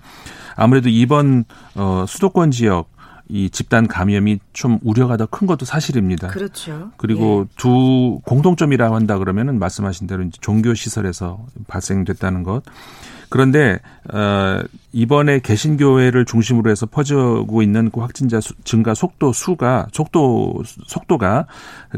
아무래도 0.55 0.89
이번 0.89 1.45
어 1.75 2.05
수도권 2.07 2.51
지역 2.51 2.89
이 3.27 3.50
집단 3.50 3.88
감염이 3.88 4.39
좀 4.53 4.79
우려가 4.83 5.17
더 5.17 5.25
큰 5.25 5.47
것도 5.47 5.65
사실입니다. 5.65 6.27
그렇죠. 6.27 6.91
그리고 6.97 7.47
예. 7.50 7.53
두 7.57 8.19
공통점이라고 8.25 8.95
한다 8.95 9.17
그러면은 9.17 9.57
말씀하신 9.57 10.05
대로 10.07 10.24
이제 10.24 10.38
종교 10.41 10.74
시설에서 10.75 11.45
발생됐다는 11.67 12.43
것. 12.43 12.62
그런데 13.35 13.79
어 14.13 14.63
이번에 14.93 15.39
개신교회를 15.39 16.23
중심으로 16.23 16.71
해서 16.71 16.85
퍼지고 16.85 17.61
있는 17.61 17.91
그 17.91 17.99
확진자 17.99 18.39
수, 18.39 18.53
증가 18.63 18.93
속도 18.93 19.33
수가 19.33 19.87
속도 19.91 20.63
속도가 20.87 21.45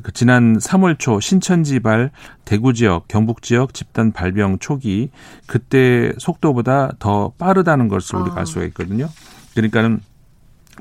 그 0.01 0.11
지난 0.13 0.57
3월 0.57 0.97
초 0.97 1.19
신천지발 1.19 2.09
대구 2.43 2.73
지역, 2.73 3.07
경북 3.07 3.43
지역 3.43 3.75
집단 3.75 4.11
발병 4.11 4.57
초기 4.57 5.11
그때 5.45 6.11
속도보다 6.17 6.93
더 6.97 7.31
빠르다는 7.37 7.87
것을 7.87 8.17
우리가 8.17 8.39
알 8.39 8.47
수가 8.47 8.65
있거든요. 8.65 9.07
그러니까는 9.53 9.99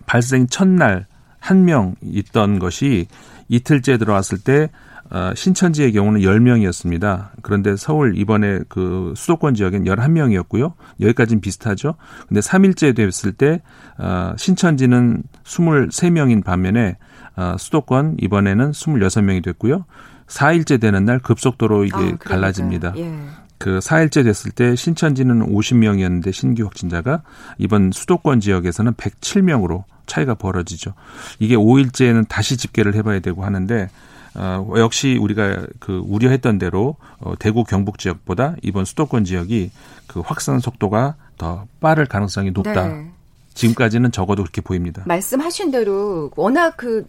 발생 0.07 0.47
첫날 0.47 1.05
한 1.39 1.67
명 1.67 1.97
있던 2.01 2.59
것이 2.59 3.09
이틀째 3.49 3.99
들어왔을 3.99 4.39
때 4.39 4.65
어, 4.65 4.96
신천지의 5.35 5.93
경우는 5.93 6.21
10명이었습니다. 6.21 7.31
그런데 7.43 7.77
서울 7.77 8.17
이번에 8.17 8.61
그 8.69 9.13
수도권 9.17 9.55
지역엔 9.55 9.85
11명이었고요. 9.85 10.73
여기까지는 11.01 11.41
비슷하죠. 11.41 11.95
근데 12.29 12.41
3일째 12.41 12.95
됐을 12.95 13.33
때 13.33 13.63
어, 13.99 14.35
신천지는 14.37 15.23
23명인 15.45 16.45
반면에 16.45 16.97
어, 17.37 17.57
수도권 17.59 18.17
이번에는 18.21 18.73
26명이 18.73 19.45
됐고요. 19.45 19.85
4일째 20.27 20.81
되는 20.81 21.05
날 21.05 21.19
급속도로 21.21 21.85
이게 21.85 21.97
아, 21.97 22.17
갈라집니다. 22.19 22.95
예. 22.97 23.13
그 23.59 23.79
4일째 23.79 24.25
됐을 24.25 24.51
때 24.51 24.77
신천지는 24.77 25.47
50명이었는데 25.47 26.33
신규 26.33 26.65
확진자가 26.65 27.23
이번 27.59 27.91
수도권 27.93 28.41
지역에서는 28.41 28.95
107명으로 28.95 29.85
차이가 30.07 30.35
벌어지죠. 30.35 30.95
이게 31.39 31.57
5일째는 31.57 32.29
다시 32.29 32.57
집계를 32.57 32.95
해봐야 32.95 33.21
되고 33.21 33.45
하는데 33.45 33.89
어, 34.37 34.67
역시 34.77 35.17
우리가 35.21 35.67
그 35.81 36.03
우려했던 36.07 36.59
대로 36.59 36.97
어, 37.19 37.35
대구 37.39 37.65
경북 37.65 37.99
지역보다 37.99 38.57
이번 38.63 38.85
수도권 38.85 39.25
지역이 39.25 39.71
그 40.07 40.21
확산 40.21 40.61
속도가 40.61 41.17
더 41.39 41.67
빠를 41.81 42.07
가능성이 42.07 42.51
높다. 42.51 42.89
네. 42.89 43.11
지금까지는 43.55 44.13
적어도 44.13 44.43
그렇게 44.43 44.61
보입니다. 44.61 45.03
말씀하신 45.07 45.71
대로 45.71 46.31
워낙 46.37 46.77
그 46.77 47.07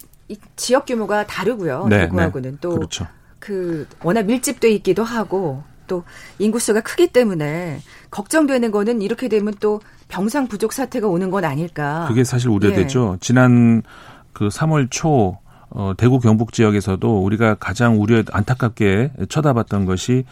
지역 0.56 0.86
규모가 0.86 1.28
다르고요. 1.28 1.88
네, 1.90 2.02
대구하고는 2.02 2.52
네. 2.52 2.58
또 2.62 2.72
그렇죠. 2.72 3.08
그 3.40 3.88
워낙 4.02 4.26
밀집돼 4.26 4.70
있기도 4.72 5.04
하고 5.04 5.64
또 5.88 6.04
인구수가 6.40 6.82
크기 6.82 7.08
때문에 7.08 7.82
걱정되는 8.12 8.72
거는 8.72 9.02
이렇게 9.02 9.28
되면 9.28 9.54
또 9.60 9.82
병상 10.08 10.48
부족 10.48 10.72
사태가 10.74 11.08
오는 11.08 11.30
건 11.30 11.44
아닐까. 11.44 12.06
그게 12.08 12.24
사실 12.24 12.50
우려되죠. 12.50 13.14
예. 13.16 13.18
지난 13.20 13.84
그 14.32 14.48
3월 14.48 14.88
초 14.90 15.38
어, 15.70 15.94
대구 15.98 16.20
경북 16.20 16.54
지역에서도 16.54 17.24
우리가 17.24 17.56
가장 17.56 18.02
우려 18.02 18.24
안타깝게 18.32 19.12
쳐다봤던 19.30 19.86
것이 19.86 20.24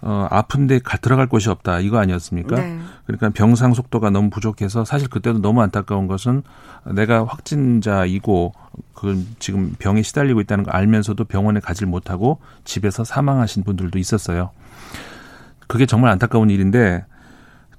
어, 0.00 0.28
아픈데 0.30 0.80
가, 0.80 0.96
들어갈 0.96 1.26
곳이 1.26 1.50
없다. 1.50 1.80
이거 1.80 1.98
아니었습니까? 1.98 2.56
네. 2.56 2.78
그러니까 3.06 3.30
병상 3.30 3.74
속도가 3.74 4.10
너무 4.10 4.30
부족해서 4.30 4.84
사실 4.84 5.08
그때도 5.08 5.40
너무 5.40 5.60
안타까운 5.60 6.06
것은 6.06 6.42
내가 6.84 7.24
확진자이고 7.24 8.52
그 8.94 9.26
지금 9.38 9.74
병에 9.78 10.02
시달리고 10.02 10.40
있다는 10.40 10.64
걸 10.64 10.76
알면서도 10.76 11.24
병원에 11.24 11.58
가질 11.58 11.86
못하고 11.88 12.38
집에서 12.64 13.02
사망하신 13.02 13.64
분들도 13.64 13.98
있었어요. 13.98 14.50
그게 15.66 15.84
정말 15.84 16.10
안타까운 16.12 16.48
일인데 16.50 17.04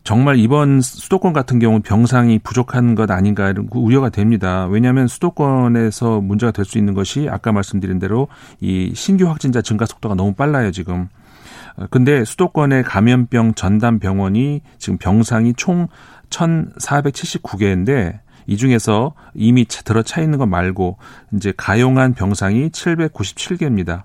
정말 0.03 0.37
이번 0.39 0.81
수도권 0.81 1.33
같은 1.33 1.59
경우 1.59 1.81
병상이 1.81 2.39
부족한 2.39 2.95
것 2.95 3.11
아닌가 3.11 3.49
이런 3.49 3.67
우려가 3.71 4.09
됩니다. 4.09 4.65
왜냐하면 4.67 5.07
수도권에서 5.07 6.21
문제가 6.21 6.51
될 6.51 6.65
수 6.65 6.77
있는 6.77 6.93
것이 6.93 7.27
아까 7.29 7.51
말씀드린 7.51 7.99
대로 7.99 8.27
이 8.59 8.91
신규 8.95 9.27
확진자 9.27 9.61
증가 9.61 9.85
속도가 9.85 10.15
너무 10.15 10.33
빨라요 10.33 10.71
지금. 10.71 11.09
어, 11.77 11.85
근데 11.91 12.25
수도권의 12.25 12.83
감염병 12.83 13.53
전담 13.55 13.99
병원이 13.99 14.61
지금 14.77 14.97
병상이 14.97 15.53
총 15.57 15.87
1,479개인데 16.29 18.19
이 18.47 18.57
중에서 18.57 19.13
이미 19.35 19.65
들어 19.65 20.01
차 20.01 20.21
있는 20.21 20.39
것 20.39 20.47
말고 20.47 20.97
이제 21.33 21.53
가용한 21.55 22.13
병상이 22.13 22.69
797개입니다. 22.69 24.03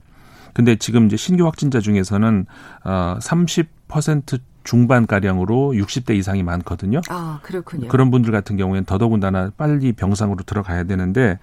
근데 0.53 0.77
지금 0.77 1.07
이제 1.07 1.17
신규 1.17 1.47
확진자 1.47 1.81
중에서는 1.81 2.47
어 2.85 3.17
30% 3.21 4.39
중반 4.65 5.07
가량으로 5.07 5.73
60대 5.75 6.17
이상이 6.17 6.43
많거든요. 6.43 7.01
아, 7.09 7.39
그렇군요. 7.43 7.89
그런 7.89 8.11
분들 8.11 8.33
같은 8.33 8.57
경우에는 8.57 8.85
더더군다나 8.87 9.53
빨리 9.57 9.93
병상으로 9.93 10.43
들어가야 10.45 10.85
되는데 10.85 11.39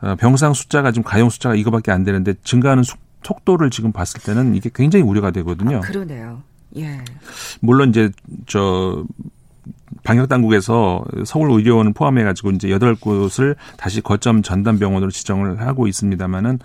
어, 0.00 0.16
병상 0.16 0.52
숫자가 0.52 0.92
지금 0.92 1.04
가용 1.04 1.30
숫자가 1.30 1.54
이거밖에 1.54 1.92
안 1.92 2.04
되는데 2.04 2.34
증가하는 2.42 2.82
속, 2.82 2.98
속도를 3.22 3.70
지금 3.70 3.92
봤을 3.92 4.20
때는 4.20 4.54
이게 4.54 4.70
굉장히 4.74 5.04
우려가 5.04 5.30
되거든요. 5.30 5.78
아, 5.78 5.80
그러네요. 5.80 6.42
예. 6.76 7.00
물론 7.60 7.90
이제 7.90 8.10
저 8.46 9.04
방역 10.02 10.28
당국에서 10.28 11.04
서울 11.24 11.50
의료원을 11.52 11.92
포함해 11.92 12.24
가지고 12.24 12.50
이제 12.50 12.70
여덟 12.70 12.94
곳을 12.94 13.56
다시 13.76 14.00
거점 14.00 14.42
전담 14.42 14.78
병원으로 14.78 15.10
지정을 15.10 15.60
하고 15.60 15.86
있습니다만은 15.86 16.58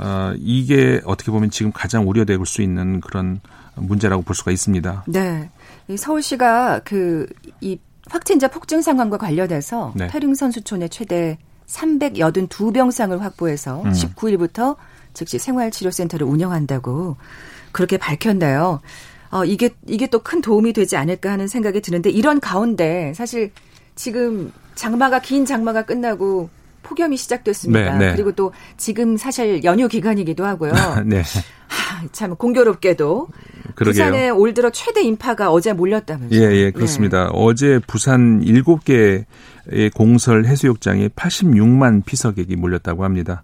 어 0.00 0.32
이게 0.36 1.00
어떻게 1.04 1.32
보면 1.32 1.50
지금 1.50 1.72
가장 1.72 2.08
우려될 2.08 2.38
수 2.44 2.62
있는 2.62 3.00
그런 3.00 3.40
문제라고 3.80 4.22
볼 4.22 4.34
수가 4.36 4.50
있습니다. 4.50 5.04
네. 5.06 5.50
서울시가 5.96 6.80
그 6.84 7.26
이 7.60 7.78
확진자 8.10 8.48
폭증 8.48 8.80
상황과 8.80 9.18
관련해서 9.18 9.92
네. 9.94 10.06
태릉선수촌에 10.08 10.88
최대 10.88 11.38
382병상을 11.66 13.18
확보해서 13.18 13.82
음. 13.82 13.92
19일부터 13.92 14.76
즉시 15.14 15.38
생활치료센터를 15.38 16.26
운영한다고 16.26 17.16
그렇게 17.72 17.98
밝혔나요? 17.98 18.80
어, 19.30 19.44
이게, 19.44 19.70
이게 19.86 20.06
또 20.06 20.20
큰 20.20 20.40
도움이 20.40 20.72
되지 20.72 20.96
않을까 20.96 21.30
하는 21.30 21.48
생각이 21.48 21.82
드는데 21.82 22.08
이런 22.10 22.40
가운데 22.40 23.12
사실 23.14 23.52
지금 23.94 24.52
장마가 24.74 25.20
긴 25.20 25.44
장마가 25.44 25.82
끝나고 25.84 26.48
폭염이 26.82 27.16
시작됐습니다. 27.18 27.98
네, 27.98 28.06
네. 28.06 28.12
그리고 28.14 28.32
또 28.32 28.52
지금 28.78 29.18
사실 29.18 29.62
연휴 29.64 29.88
기간이기도 29.88 30.46
하고요. 30.46 30.72
네. 31.04 31.22
하, 31.98 32.06
참 32.12 32.36
공교롭게도 32.36 33.28
그러게요. 33.74 34.04
부산에 34.04 34.30
올 34.30 34.54
들어 34.54 34.70
최대 34.70 35.02
인파가 35.02 35.50
어제 35.50 35.72
몰렸다면서요. 35.72 36.40
예, 36.40 36.54
예, 36.54 36.70
그렇습니다. 36.70 37.24
네. 37.24 37.30
어제 37.34 37.80
부산 37.86 38.40
7개 38.40 39.24
의 39.70 39.90
공설 39.90 40.46
해수욕장에 40.46 41.08
86만 41.08 42.04
피서객이 42.04 42.56
몰렸다고 42.56 43.04
합니다. 43.04 43.42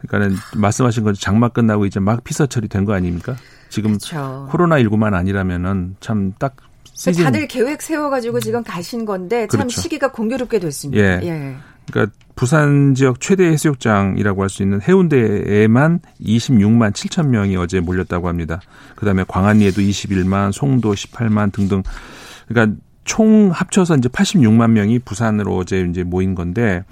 그러니까는 0.00 0.36
말씀하신 0.56 1.04
것 1.04 1.18
장마 1.18 1.48
끝나고 1.48 1.86
이제 1.86 2.00
막 2.00 2.22
피서 2.22 2.44
처리된 2.44 2.84
거 2.84 2.92
아닙니까? 2.92 3.36
지금 3.70 3.92
그렇죠. 3.92 4.46
코로나 4.50 4.76
19만 4.76 5.14
아니라면은 5.14 5.96
참딱. 6.00 6.56
다들 7.16 7.48
계획 7.48 7.82
세워가지고 7.82 8.38
지금 8.40 8.62
가신 8.62 9.04
건데 9.04 9.48
참 9.50 9.62
그렇죠. 9.62 9.80
시기가 9.80 10.12
공교롭게 10.12 10.60
됐습니다. 10.60 11.02
예. 11.02 11.20
예. 11.26 11.56
그러니까 11.90 12.14
부산 12.34 12.94
지역 12.94 13.20
최대 13.20 13.44
해수욕장이라고 13.46 14.42
할 14.42 14.48
수 14.48 14.62
있는 14.62 14.80
해운대에만 14.82 16.00
26만 16.20 16.92
7천 16.92 17.28
명이 17.28 17.56
어제 17.56 17.80
몰렸다고 17.80 18.28
합니다. 18.28 18.60
그다음에 18.96 19.24
광안리에도 19.26 19.80
21만, 19.80 20.52
송도 20.52 20.92
18만 20.92 21.52
등등. 21.52 21.82
그러니까 22.48 22.76
총 23.04 23.50
합쳐서 23.52 23.96
이제 23.96 24.08
86만 24.08 24.70
명이 24.70 25.00
부산으로 25.00 25.56
어제 25.56 25.86
이제 25.88 26.02
모인 26.02 26.34
건데 26.34 26.84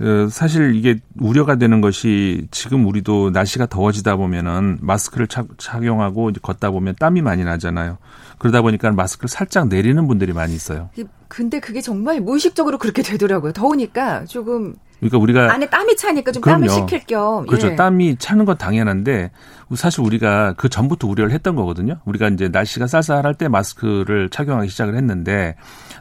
어, 0.00 0.28
사실 0.30 0.74
이게 0.74 0.98
우려가 1.18 1.56
되는 1.56 1.80
것이 1.82 2.46
지금 2.50 2.86
우리도 2.86 3.30
날씨가 3.30 3.66
더워지다 3.66 4.16
보면은 4.16 4.78
마스크를 4.80 5.26
착용하고 5.58 6.32
걷다 6.40 6.70
보면 6.70 6.94
땀이 6.98 7.20
많이 7.20 7.44
나잖아요. 7.44 7.98
그러다 8.38 8.62
보니까 8.62 8.90
마스크를 8.92 9.28
살짝 9.28 9.68
내리는 9.68 10.06
분들이 10.08 10.32
많이 10.32 10.54
있어요. 10.54 10.88
근데 11.30 11.60
그게 11.60 11.80
정말 11.80 12.20
무의식적으로 12.20 12.76
그렇게 12.76 13.02
되더라고요. 13.02 13.52
더우니까 13.52 14.26
조금 14.26 14.74
그러니까 14.98 15.16
우리가 15.16 15.52
안에 15.54 15.70
땀이 15.70 15.96
차니까 15.96 16.32
좀 16.32 16.42
그럼요. 16.42 16.66
땀을 16.66 16.88
식힐 16.88 17.06
겸 17.06 17.46
그렇죠. 17.46 17.68
예. 17.68 17.76
땀이 17.76 18.16
차는 18.18 18.44
건 18.44 18.58
당연한데 18.58 19.30
사실 19.74 20.02
우리가 20.02 20.54
그 20.58 20.68
전부터 20.68 21.06
우려를 21.08 21.32
했던 21.32 21.54
거거든요. 21.54 22.00
우리가 22.04 22.28
이제 22.28 22.48
날씨가 22.48 22.86
쌀쌀할 22.86 23.34
때 23.34 23.48
마스크를 23.48 24.28
착용하기 24.28 24.68
시작을 24.68 24.96
했는데 24.96 25.54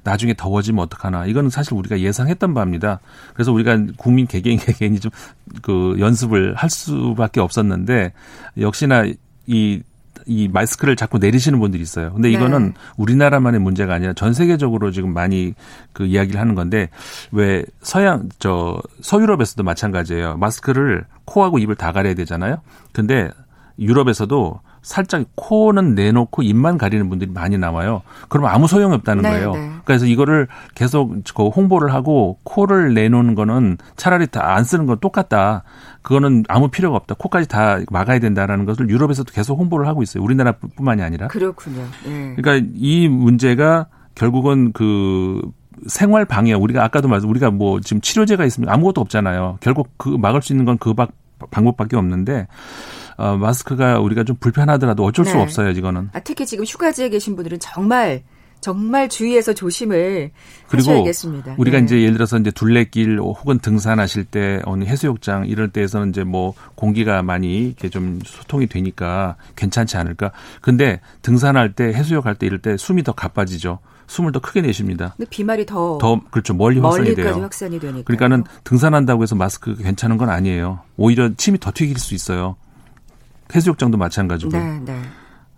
나중에 0.04 0.34
더워지면 0.34 0.84
어떡하나. 0.84 1.28
이거는 1.28 1.50
사실 1.50 1.76
우리가 1.76 2.00
예상했던 2.00 2.54
바입니다. 2.54 3.00
그래서 3.34 3.54
우리가 3.54 3.78
국민 3.98 4.28
개개인 4.28 4.60
개개인이 4.60 5.00
좀 5.00 5.12
그 5.62 5.96
연습을 6.00 6.56
할 6.56 6.70
수밖에 6.70 7.40
없었는데 7.40 8.14
역시나 8.60 9.06
이 9.48 9.82
이 10.30 10.48
마스크를 10.48 10.96
자꾸 10.96 11.18
내리시는 11.18 11.60
분들이 11.60 11.82
있어요. 11.82 12.14
근데 12.14 12.30
이거는 12.30 12.68
네. 12.68 12.74
우리나라만의 12.98 13.60
문제가 13.60 13.96
아니라 13.96 14.14
전 14.14 14.34
세계적으로 14.34 14.92
지금 14.92 15.12
많이 15.12 15.56
그 15.92 16.06
이야기를 16.06 16.40
하는 16.40 16.54
건데 16.54 16.90
왜 17.32 17.66
서양 17.82 18.30
저 18.38 18.80
서유럽에서도 19.02 19.64
마찬가지예요. 19.64 20.38
마스크를 20.38 21.06
코하고 21.26 21.58
입을 21.58 21.76
다 21.76 21.92
가려야 21.92 22.14
되잖아요. 22.14 22.58
근데 22.94 23.32
유럽에서도 23.80 24.62
살짝 24.90 25.24
코는 25.36 25.94
내놓고 25.94 26.42
입만 26.42 26.80
가리는 26.80 27.08
분들이 27.10 27.30
많이 27.32 27.60
나와요. 27.60 28.02
그러면 28.28 28.50
아무 28.52 28.68
소용이 28.68 28.96
없다는 28.96 29.22
네, 29.22 29.30
거예요. 29.30 29.54
네. 29.54 29.72
그래서 29.86 30.08
이거를 30.08 30.48
계속 30.74 31.14
그 31.36 31.48
홍보를 31.48 31.94
하고 31.94 32.40
코를 32.44 32.96
내놓는 32.96 33.36
거는 33.36 33.78
차라리 33.96 34.26
다 34.26 34.50
안 34.50 34.64
쓰는 34.64 34.88
건 34.88 34.98
똑같다. 35.00 35.64
그거는 36.02 36.44
아무 36.48 36.70
필요가 36.70 36.98
없다. 36.98 37.14
코까지 37.20 37.48
다 37.48 37.78
막아야 37.92 38.18
된다라는 38.18 38.66
것을 38.66 38.90
유럽에서도 38.90 39.32
계속 39.32 39.60
홍보를 39.60 39.86
하고 39.88 40.02
있어요. 40.02 40.24
우리나라뿐만이 40.24 41.04
아니라. 41.04 41.28
그렇군요. 41.28 41.84
네. 42.06 42.34
그러니까 42.36 42.68
이 42.74 43.08
문제가 43.08 43.86
결국은 44.16 44.72
그 44.74 45.40
생활 45.88 46.26
방해 46.26 46.54
우리가 46.54 46.84
아까도 46.84 47.08
말씀 47.08 47.30
우리가 47.30 47.52
뭐 47.52 47.80
지금 47.80 48.02
치료제가 48.02 48.44
있으면 48.44 48.70
아무것도 48.70 49.02
없잖아요. 49.02 49.60
결국 49.62 49.90
그 49.98 50.10
막을 50.10 50.42
수 50.42 50.52
있는 50.52 50.66
건 50.66 50.78
그 50.80 50.96
방법밖에 51.52 51.96
없는데 51.96 52.48
어, 53.20 53.36
마스크가 53.38 54.00
우리가 54.00 54.24
좀 54.24 54.38
불편하더라도 54.40 55.04
어쩔 55.04 55.26
네. 55.26 55.32
수 55.32 55.38
없어요, 55.40 55.72
이거는. 55.72 56.10
아, 56.14 56.20
특히 56.22 56.46
지금 56.46 56.64
휴가지에 56.64 57.10
계신 57.10 57.36
분들은 57.36 57.60
정말 57.60 58.24
정말 58.62 59.08
주의해서 59.08 59.54
조심을 59.54 60.32
그리고 60.68 60.90
하셔야겠습니다. 60.92 61.56
우리가 61.58 61.78
네. 61.80 61.84
이제 61.86 62.02
예를 62.02 62.14
들어서 62.16 62.38
이제 62.38 62.52
둘레길 62.52 63.20
혹은 63.20 63.60
등산하실 63.60 64.26
때 64.26 64.62
어느 64.66 64.84
해수욕장 64.84 65.48
이럴 65.48 65.70
때에서는 65.70 66.10
이제 66.10 66.24
뭐 66.26 66.54
공기가 66.76 67.22
많이 67.24 67.68
이렇게 67.68 67.90
좀 67.90 68.20
소통이 68.26 68.68
되니까 68.68 69.36
괜찮지 69.56 69.96
않을까. 69.98 70.32
근데 70.62 71.00
등산할 71.22 71.74
때 71.74 71.86
해수욕 71.86 72.26
할 72.26 72.36
때 72.36 72.48
이럴 72.48 72.60
때 72.60 72.76
숨이 72.78 73.04
더 73.04 73.12
가빠지죠. 73.14 73.80
숨을 74.08 74.32
더 74.34 74.40
크게 74.42 74.62
내쉽니다. 74.62 75.14
근데 75.16 75.30
비말이 75.30 75.66
더 75.66 75.98
더 76.02 76.20
그렇죠 76.32 76.54
멀리 76.54 76.80
확산이 76.80 77.16
돼요. 77.16 77.36
확산이 77.42 77.80
되니까. 77.80 78.04
그러니까는 78.04 78.44
등산한다고 78.66 79.24
해서 79.24 79.36
마스크 79.36 79.76
괜찮은 79.76 80.18
건 80.18 80.30
아니에요. 80.30 80.82
오히려 80.98 81.30
침이 81.38 81.60
더 81.60 81.72
튀길 81.74 81.98
수 82.00 82.14
있어요. 82.14 82.56
해수욕장도 83.54 83.98
마찬가지고. 83.98 84.52
네, 84.52 84.80
네. 84.86 85.02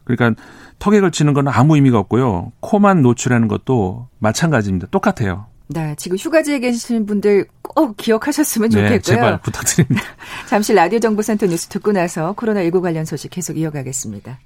그러니까 0.04 0.42
턱에 0.80 1.00
걸치는 1.00 1.34
건 1.34 1.48
아무 1.48 1.76
의미가 1.76 2.00
없고요. 2.00 2.52
코만 2.60 3.02
노출하는 3.02 3.48
것도 3.48 4.08
마찬가지입니다. 4.20 4.88
똑같아요. 4.92 5.46
네, 5.68 5.96
지금 5.98 6.18
휴가지에 6.18 6.60
계시는 6.60 7.06
분들 7.06 7.46
꼭 7.62 7.96
기억하셨으면 7.96 8.70
네, 8.70 8.75
좋겠고요. 8.75 9.00
제발 9.00 9.42
부탁드립니다. 9.42 10.04
잠시 10.48 10.74
라디오 10.74 11.00
정보센터 11.00 11.46
뉴스 11.46 11.68
듣고 11.68 11.94
나서 11.94 12.34
코로나19 12.34 12.82
관련 12.82 13.06
소식 13.06 13.30
계속 13.32 13.58
이어가겠습니다. 13.58 14.40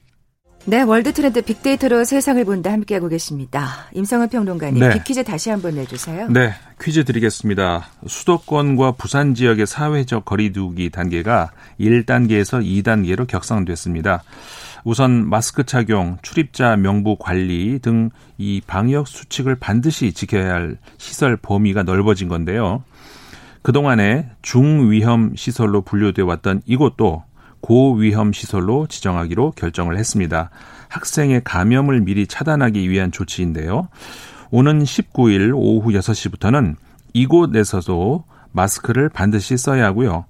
네, 0.67 0.81
월드 0.81 1.13
트렌드 1.13 1.41
빅데이터로 1.41 2.03
세상을 2.03 2.43
본다 2.45 2.71
함께하고 2.71 3.07
계십니다. 3.07 3.87
임성은 3.93 4.29
평론가님, 4.29 4.79
네. 4.79 4.93
빅퀴즈 4.93 5.23
다시 5.23 5.49
한번 5.49 5.75
내주세요. 5.75 6.27
네, 6.29 6.53
퀴즈 6.81 7.05
드리겠습니다. 7.05 7.87
수도권과 8.05 8.93
부산 8.93 9.33
지역의 9.33 9.65
사회적 9.65 10.25
거리두기 10.25 10.89
단계가 10.89 11.51
1단계에서 11.79 12.63
2단계로 12.63 13.27
격상됐습니다. 13.27 14.23
우선 14.83 15.27
마스크 15.27 15.63
착용, 15.63 16.17
출입자 16.21 16.75
명부 16.75 17.15
관리 17.17 17.79
등 17.79 18.11
이 18.37 18.61
방역 18.65 19.07
수칙을 19.07 19.55
반드시 19.55 20.13
지켜야 20.13 20.53
할 20.53 20.77
시설 20.97 21.37
범위가 21.37 21.83
넓어진 21.83 22.27
건데요. 22.27 22.83
그동안에 23.61 24.29
중위험 24.41 25.35
시설로 25.35 25.81
분류되어 25.81 26.25
왔던 26.25 26.61
이곳도 26.65 27.23
고위험 27.61 28.31
시설로 28.31 28.85
지정하기로 28.87 29.51
결정을 29.51 29.97
했습니다. 29.97 30.51
학생의 30.89 31.41
감염을 31.43 32.01
미리 32.01 32.27
차단하기 32.27 32.89
위한 32.89 33.11
조치인데요. 33.11 33.87
오는 34.51 34.83
19일 34.83 35.51
오후 35.53 35.91
6시부터는 35.91 36.75
이곳에서도 37.13 38.23
마스크를 38.51 39.09
반드시 39.09 39.57
써야 39.57 39.85
하고요. 39.85 40.25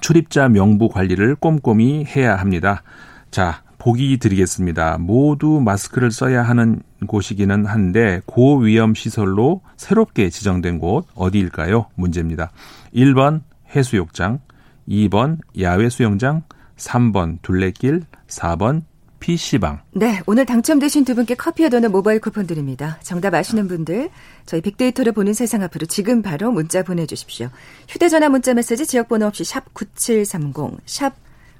출입자 0.00 0.48
명부 0.48 0.88
관리를 0.88 1.36
꼼꼼히 1.36 2.04
해야 2.04 2.36
합니다. 2.36 2.82
자, 3.30 3.62
보기 3.78 4.18
드리겠습니다. 4.18 4.98
모두 4.98 5.60
마스크를 5.64 6.10
써야 6.10 6.42
하는 6.42 6.82
곳이기는 7.06 7.66
한데 7.66 8.20
고위험 8.26 8.94
시설로 8.94 9.60
새롭게 9.76 10.28
지정된 10.28 10.78
곳 10.80 11.06
어디일까요? 11.14 11.86
문제입니다. 11.94 12.50
1번 12.94 13.42
해수욕장, 13.74 14.40
2번 14.88 15.38
야외 15.60 15.88
수영장, 15.88 16.42
3번 16.76 17.38
둘레길, 17.42 18.02
4번 18.28 18.82
PC방. 19.26 19.80
네, 19.90 20.22
오늘 20.26 20.46
당첨되신 20.46 21.04
두 21.04 21.16
분께 21.16 21.34
커피와 21.34 21.68
도넛 21.68 21.90
모바일 21.90 22.20
쿠폰 22.20 22.46
드립니다. 22.46 23.00
정답 23.02 23.34
아시는 23.34 23.66
분들 23.66 24.08
저희 24.46 24.60
빅데이터를 24.60 25.10
보는 25.10 25.34
세상 25.34 25.64
앞으로 25.64 25.86
지금 25.86 26.22
바로 26.22 26.52
문자 26.52 26.84
보내주십시오. 26.84 27.48
휴대전화 27.88 28.28
문자 28.28 28.54
메시지 28.54 28.86
지역번호 28.86 29.26
없이 29.26 29.42
샵 29.42 29.74
9730, 29.74 30.78
샵 30.86 31.14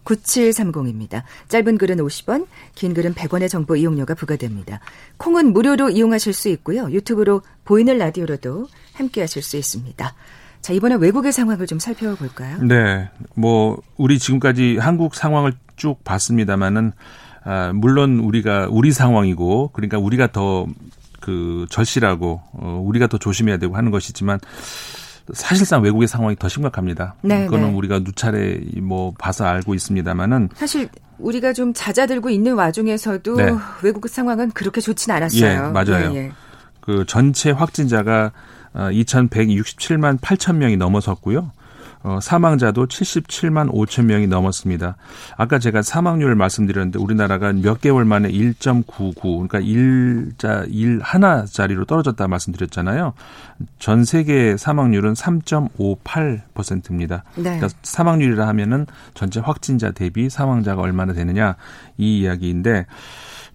9730입니다. 0.04 1.24
짧은 1.48 1.78
글은 1.78 1.96
50원, 1.96 2.46
긴 2.76 2.94
글은 2.94 3.14
100원의 3.14 3.50
정보 3.50 3.74
이용료가 3.74 4.14
부과됩니다. 4.14 4.78
콩은 5.16 5.52
무료로 5.52 5.90
이용하실 5.90 6.34
수 6.34 6.48
있고요. 6.50 6.88
유튜브로 6.92 7.42
보이는 7.64 7.98
라디오로도 7.98 8.68
함께 8.92 9.22
하실 9.22 9.42
수 9.42 9.56
있습니다. 9.56 10.14
자, 10.60 10.72
이번에 10.72 10.94
외국의 10.94 11.32
상황을 11.32 11.66
좀 11.66 11.80
살펴볼까요? 11.80 12.62
네. 12.62 13.10
뭐, 13.34 13.82
우리 13.96 14.20
지금까지 14.20 14.76
한국 14.76 15.16
상황을 15.16 15.54
쭉 15.74 16.04
봤습니다만은, 16.04 16.92
아, 17.46 17.72
물론 17.72 18.18
우리가, 18.18 18.68
우리 18.70 18.92
상황이고, 18.92 19.70
그러니까 19.72 19.98
우리가 19.98 20.32
더 20.32 20.66
그 21.26 21.66
절실하고, 21.70 22.40
어, 22.52 22.80
우리가 22.84 23.08
더 23.08 23.18
조심해야 23.18 23.56
되고 23.56 23.76
하는 23.76 23.90
것이지만, 23.90 24.38
사실상 25.32 25.82
외국의 25.82 26.06
상황이 26.06 26.36
더 26.36 26.48
심각합니다. 26.48 27.16
네, 27.22 27.46
그거는 27.46 27.70
네. 27.70 27.74
우리가 27.74 27.98
누차례 27.98 28.60
뭐 28.80 29.12
봐서 29.18 29.44
알고 29.44 29.74
있습니다만은 29.74 30.50
사실 30.54 30.88
우리가 31.18 31.52
좀 31.52 31.72
잦아들고 31.74 32.30
있는 32.30 32.54
와중에서도 32.54 33.34
네. 33.34 33.50
외국 33.82 34.08
상황은 34.08 34.52
그렇게 34.52 34.80
좋진 34.80 35.10
않았어요. 35.10 35.50
예, 35.50 35.56
맞아요. 35.56 36.12
예, 36.12 36.16
예. 36.16 36.32
그 36.80 37.04
전체 37.08 37.50
확진자가 37.50 38.30
2,167만 38.72 40.14
어, 40.14 40.18
8천 40.18 40.58
명이 40.58 40.76
넘어섰고요. 40.76 41.50
어, 42.06 42.20
사망자도 42.20 42.86
77만 42.86 43.72
5천 43.72 44.04
명이 44.04 44.28
넘었습니다. 44.28 44.96
아까 45.36 45.58
제가 45.58 45.82
사망률을 45.82 46.36
말씀드렸는데 46.36 47.00
우리나라가 47.00 47.52
몇 47.52 47.80
개월 47.80 48.04
만에 48.04 48.30
1.99 48.30 49.48
그러니까 49.48 49.58
1자 49.58 50.68
1 50.70 51.00
하나짜리로 51.02 51.84
떨어졌다 51.84 52.28
말씀드렸잖아요. 52.28 53.14
전 53.80 54.04
세계 54.04 54.56
사망률은 54.56 55.14
3.58%입니다. 55.14 57.24
네. 57.34 57.42
그러니까 57.42 57.70
사망률이라 57.82 58.46
하면은 58.46 58.86
전체 59.14 59.40
확진자 59.40 59.90
대비 59.90 60.30
사망자가 60.30 60.82
얼마나 60.82 61.12
되느냐 61.12 61.56
이 61.98 62.20
이야기인데 62.20 62.86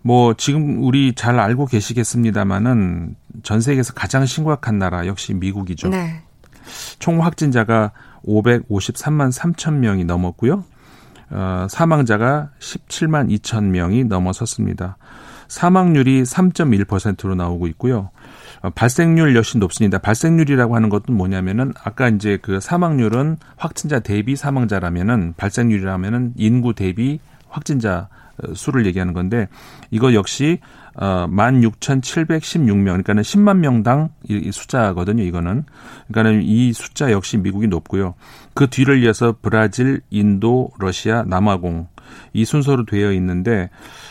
뭐 0.01 0.33
지금 0.33 0.83
우리 0.83 1.13
잘 1.13 1.39
알고 1.39 1.67
계시겠습니다마는 1.67 3.15
전 3.43 3.61
세계에서 3.61 3.93
가장 3.93 4.25
심각한 4.25 4.77
나라 4.77 5.07
역시 5.07 5.33
미국이죠. 5.33 5.87
네. 5.87 6.21
총 6.99 7.23
확진자가 7.23 7.93
553만 8.25 9.31
3천 9.31 9.75
명이 9.75 10.05
넘었고요. 10.05 10.63
어, 11.31 11.67
사망자가 11.69 12.49
17만 12.59 13.29
2천 13.39 13.65
명이 13.65 14.05
넘어섰습니다. 14.05 14.97
사망률이 15.47 16.23
3.1%로 16.23 17.35
나오고 17.35 17.67
있고요. 17.67 18.09
어, 18.61 18.69
발생률 18.69 19.35
역시 19.35 19.57
높습니다. 19.57 19.97
발생률이라고 19.97 20.75
하는 20.75 20.89
것도 20.89 21.13
뭐냐면은 21.13 21.73
아까 21.83 22.09
이제 22.09 22.37
그 22.41 22.59
사망률은 22.59 23.37
확진자 23.57 23.99
대비 23.99 24.35
사망자라면은 24.35 25.33
발생률이라면은 25.37 26.33
인구 26.37 26.73
대비 26.73 27.19
확진자 27.49 28.07
어, 28.41 28.53
수를 28.53 28.85
얘기하는 28.85 29.13
건데 29.13 29.47
이거 29.89 30.13
역시 30.13 30.59
어 30.95 31.27
16,716명 31.29 32.83
그러니까는 32.83 33.23
10만 33.23 33.57
명당 33.57 34.09
이 34.27 34.51
숫자거든요, 34.51 35.23
이거는. 35.23 35.63
그러니까는 36.07 36.43
이 36.43 36.73
숫자 36.73 37.11
역시 37.11 37.37
미국이 37.37 37.67
높고요. 37.67 38.15
그 38.53 38.67
뒤를 38.67 39.03
이어서 39.03 39.35
브라질, 39.41 40.01
인도, 40.09 40.71
러시아, 40.79 41.23
남아공 41.23 41.87
이 42.33 42.43
순서로 42.43 42.85
되어 42.85 43.13
있는데 43.13 43.69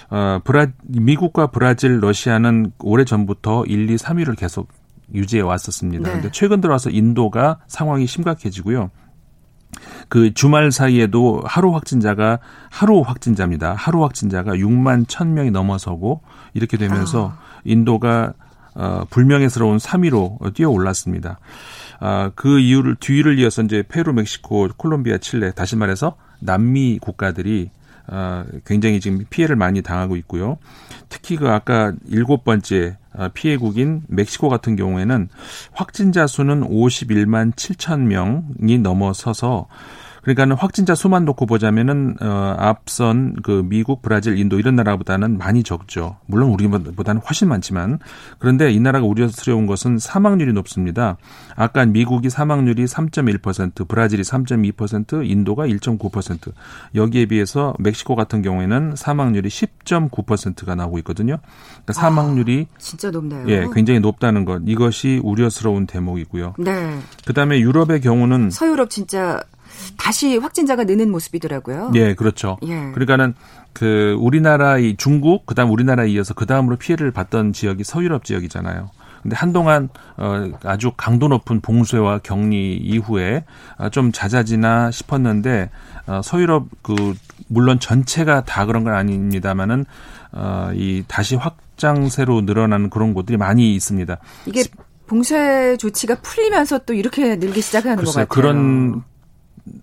어 0.09 0.41
브라 0.43 0.69
미국과 0.83 1.49
브라질, 1.49 2.01
러시아는 2.01 2.73
오래 2.79 3.05
전부터 3.05 3.65
1, 3.67 3.91
2, 3.91 3.97
3위를 3.97 4.39
계속 4.39 4.69
유지해 5.13 5.43
왔었습니다. 5.43 6.09
네. 6.09 6.13
근데 6.15 6.31
최근 6.33 6.61
들어와서 6.61 6.91
인도가 6.91 7.59
상황이 7.67 8.07
심각해지고요. 8.07 8.91
그 10.09 10.35
주말 10.35 10.73
사이에도 10.73 11.43
하루 11.45 11.75
확진자가 11.75 12.39
하루 12.71 13.01
확진자입니다. 13.01 13.75
하루 13.75 14.03
확진자가 14.03 14.53
6만 14.53 15.07
1000명이 15.07 15.51
넘어서고 15.51 16.23
이렇게 16.55 16.77
되면서 16.77 17.35
아. 17.37 17.39
인도가 17.65 18.33
어, 18.75 19.05
불명예스러운 19.11 19.79
3위로 19.79 20.55
뛰어 20.55 20.71
올랐습니다. 20.71 21.39
아, 21.99 22.31
그 22.35 22.59
이유를 22.59 22.97
뒤를 22.97 23.39
이어서 23.39 23.63
이제 23.63 23.83
페루, 23.87 24.13
멕시코, 24.13 24.69
콜롬비아, 24.77 25.19
칠레 25.19 25.53
다시 25.53 25.77
말해서 25.77 26.17
남미 26.41 26.99
국가들이 26.99 27.71
어, 28.07 28.45
굉장히 28.65 29.01
지금 29.01 29.25
피해를 29.29 29.57
많이 29.57 29.83
당하고 29.83 30.17
있고요. 30.17 30.59
특히 31.09 31.37
그 31.37 31.49
아까 31.49 31.93
일곱 32.07 32.45
번째 32.45 32.97
어, 32.97 33.00
피해국인 33.35 34.03
멕시코 34.09 34.49
같은 34.49 34.77
경우에는 34.77 35.29
확진자 35.73 36.27
수는 36.27 36.69
51만 36.69 37.55
7천 37.55 38.01
명이 38.01 38.79
넘어서서 38.79 39.69
그러니까는 40.23 40.57
확진자 40.57 40.95
수만 40.95 41.25
놓고 41.25 41.47
보자면은 41.47 42.17
어 42.21 42.57
앞선 42.59 43.37
그 43.43 43.65
미국, 43.65 44.03
브라질, 44.03 44.39
인도 44.39 44.59
이런 44.59 44.77
나라보다는 44.77 45.39
많이 45.39 45.63
적죠. 45.63 46.17
물론 46.27 46.51
우리보다는 46.51 47.21
훨씬 47.23 47.49
많지만 47.49 47.99
그런데 48.39 48.71
이 48.71 48.81
나라가 48.81 49.07
우려스러운 49.07 49.67
것은 49.67 49.99
사망률이 49.99 50.53
높습니다. 50.53 51.17
아까 51.57 51.85
미국이 51.85 52.31
사망률이 52.31 52.85
3.1%, 52.85 53.89
브라질이 53.89 54.23
3.2%, 54.23 55.29
인도가 55.29 55.67
1.9%. 55.67 56.53
여기에 56.95 57.27
비해서 57.27 57.75
멕시코 57.79 58.17
같은 58.17 58.43
경우에는 58.43 58.95
사망률이 58.97 59.49
10.9%가 59.49 60.75
나오고 60.75 60.99
있거든요. 60.99 61.39
그러니까 61.71 61.93
사망률이 61.93 62.67
아, 62.71 62.79
진짜 62.79 63.11
높네요. 63.11 63.49
예, 63.49 63.67
굉장히 63.75 64.01
높다는 64.01 64.45
것. 64.45 64.63
이것이 64.67 65.21
우려스러운 65.23 65.87
대목이고요. 65.87 66.55
네. 66.59 66.99
그다음에 67.27 67.61
유럽의 67.61 68.01
경우는 68.01 68.51
서유럽 68.51 68.91
진짜 68.91 69.43
다시 69.97 70.37
확진자가 70.37 70.85
느는 70.85 71.11
모습이더라고요. 71.11 71.93
예, 71.95 72.15
그렇죠. 72.15 72.59
예. 72.63 72.91
그러니까는 72.93 73.35
그 73.73 74.17
우리나라 74.19 74.79
이 74.79 74.97
중국 74.97 75.47
그다음 75.47 75.71
우리나라에 75.71 76.09
이어서 76.09 76.35
그다음으로 76.35 76.77
피해를 76.77 77.11
봤던 77.11 77.53
지역이 77.53 77.85
서유럽 77.85 78.25
지역이잖아요. 78.25 78.91
근데 79.23 79.37
한동안 79.37 79.91
어 80.17 80.51
아주 80.65 80.93
강도 80.97 81.29
높은 81.29 81.61
봉쇄와 81.61 82.21
격리 82.23 82.77
이후에 82.77 83.45
어, 83.77 83.91
좀 83.91 84.13
잦아지나 84.13 84.91
싶었는데 84.91 85.71
어 86.07 86.21
서유럽 86.25 86.69
그 86.83 87.15
물론 87.47 87.79
전체가 87.79 88.45
다 88.45 88.65
그런 88.65 88.83
건 88.85 88.95
아닙니다만은 88.95 89.85
어이 90.33 91.05
다시 91.07 91.37
확장세로 91.37 92.43
늘어나는 92.43 92.89
그런 92.89 93.13
곳들이 93.13 93.37
많이 93.37 93.75
있습니다. 93.75 94.17
이게 94.47 94.65
봉쇄 95.07 95.77
조치가 95.77 96.21
풀리면서 96.23 96.79
또 96.87 96.95
이렇게 96.95 97.37
늘기 97.37 97.61
시작하는 97.61 97.97
글쎄요, 97.97 98.27
것 98.27 98.29
같아요. 98.29 98.43
그런 98.43 99.03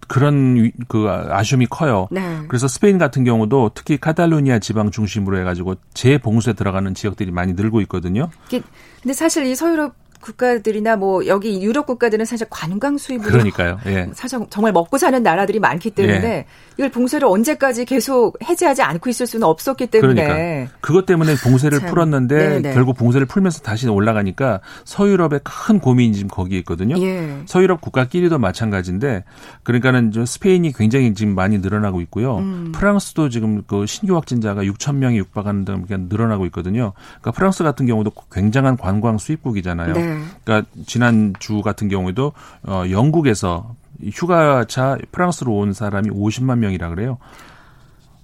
그런 0.08 0.72
그 0.88 1.10
아쉬움이 1.10 1.68
커요. 1.68 2.08
네. 2.12 2.22
그래서 2.48 2.68
스페인 2.68 2.98
같은 2.98 3.24
경우도 3.24 3.72
특히 3.74 3.98
카탈루니아 3.98 4.60
지방 4.60 4.92
중심으로 4.92 5.40
해가지고 5.40 5.76
재봉쇄 5.94 6.54
들어가는 6.54 6.94
지역들이 6.94 7.32
많이 7.32 7.54
늘고 7.54 7.82
있거든요. 7.82 8.30
근데 8.50 9.14
사실 9.14 9.46
이 9.46 9.56
서유럽 9.56 9.94
국가들이나 10.22 10.96
뭐 10.96 11.26
여기 11.28 11.62
유럽 11.62 11.86
국가들은 11.86 12.26
사실 12.26 12.48
관광 12.50 12.98
수입으로 12.98 13.32
그러니까요. 13.32 13.80
예. 13.86 14.10
사실 14.14 14.40
정말 14.50 14.74
먹고 14.74 14.98
사는 14.98 15.22
나라들이 15.22 15.60
많기 15.60 15.92
때문에 15.92 16.28
예. 16.28 16.46
이걸 16.78 16.90
봉쇄를 16.92 17.28
언제까지 17.28 17.86
계속 17.86 18.38
해제하지 18.44 18.82
않고 18.84 19.10
있을 19.10 19.26
수는 19.26 19.48
없었기 19.48 19.88
때문에 19.88 20.26
그러니까. 20.26 20.74
그것 20.80 21.06
때문에 21.06 21.36
봉쇄를 21.44 21.80
참. 21.80 21.90
풀었는데 21.90 22.50
네네. 22.50 22.74
결국 22.74 22.98
봉쇄를 22.98 23.26
풀면서 23.28 23.62
다시 23.62 23.88
올라가니까 23.88 24.62
서유럽의 24.86 25.42
큰 25.44 25.80
고민이 25.80 26.14
지금 26.14 26.30
거기에 26.30 26.60
있거든요. 26.60 26.96
예. 27.02 27.42
서유럽 27.46 27.82
국가끼리도 27.82 28.38
마찬가지인데 28.38 29.24
그러니까는 29.64 30.12
스페인이 30.26 30.72
굉장히 30.74 31.14
지금 31.14 31.36
많이 31.36 31.58
늘어나고 31.58 32.02
있고요. 32.02 32.38
음. 32.38 32.72
프랑스도 32.74 33.30
지금 33.30 33.64
그 33.68 33.86
신규 33.86 34.16
확진자가 34.16 34.64
6천 34.64 34.96
명이 34.96 35.18
육박하는 35.18 35.66
등 35.66 35.86
늘어나고 35.90 36.46
있거든요. 36.48 36.94
그러니까 37.22 37.32
프랑스 37.32 37.64
같은 37.64 37.86
경우도 37.86 38.12
굉장한 38.32 38.78
관광 38.78 39.18
수입국이잖아요. 39.18 39.94
네. 39.94 40.07
그러니까 40.44 40.70
지난 40.86 41.34
주 41.40 41.62
같은 41.62 41.88
경우에도 41.88 42.34
어 42.68 42.84
영국에서 42.90 43.76
휴가차 44.14 44.98
프랑스로 45.12 45.56
온 45.56 45.74
사람이 45.74 46.10
50만 46.10 46.60
명이라 46.60 46.90
그래요. 46.90 47.18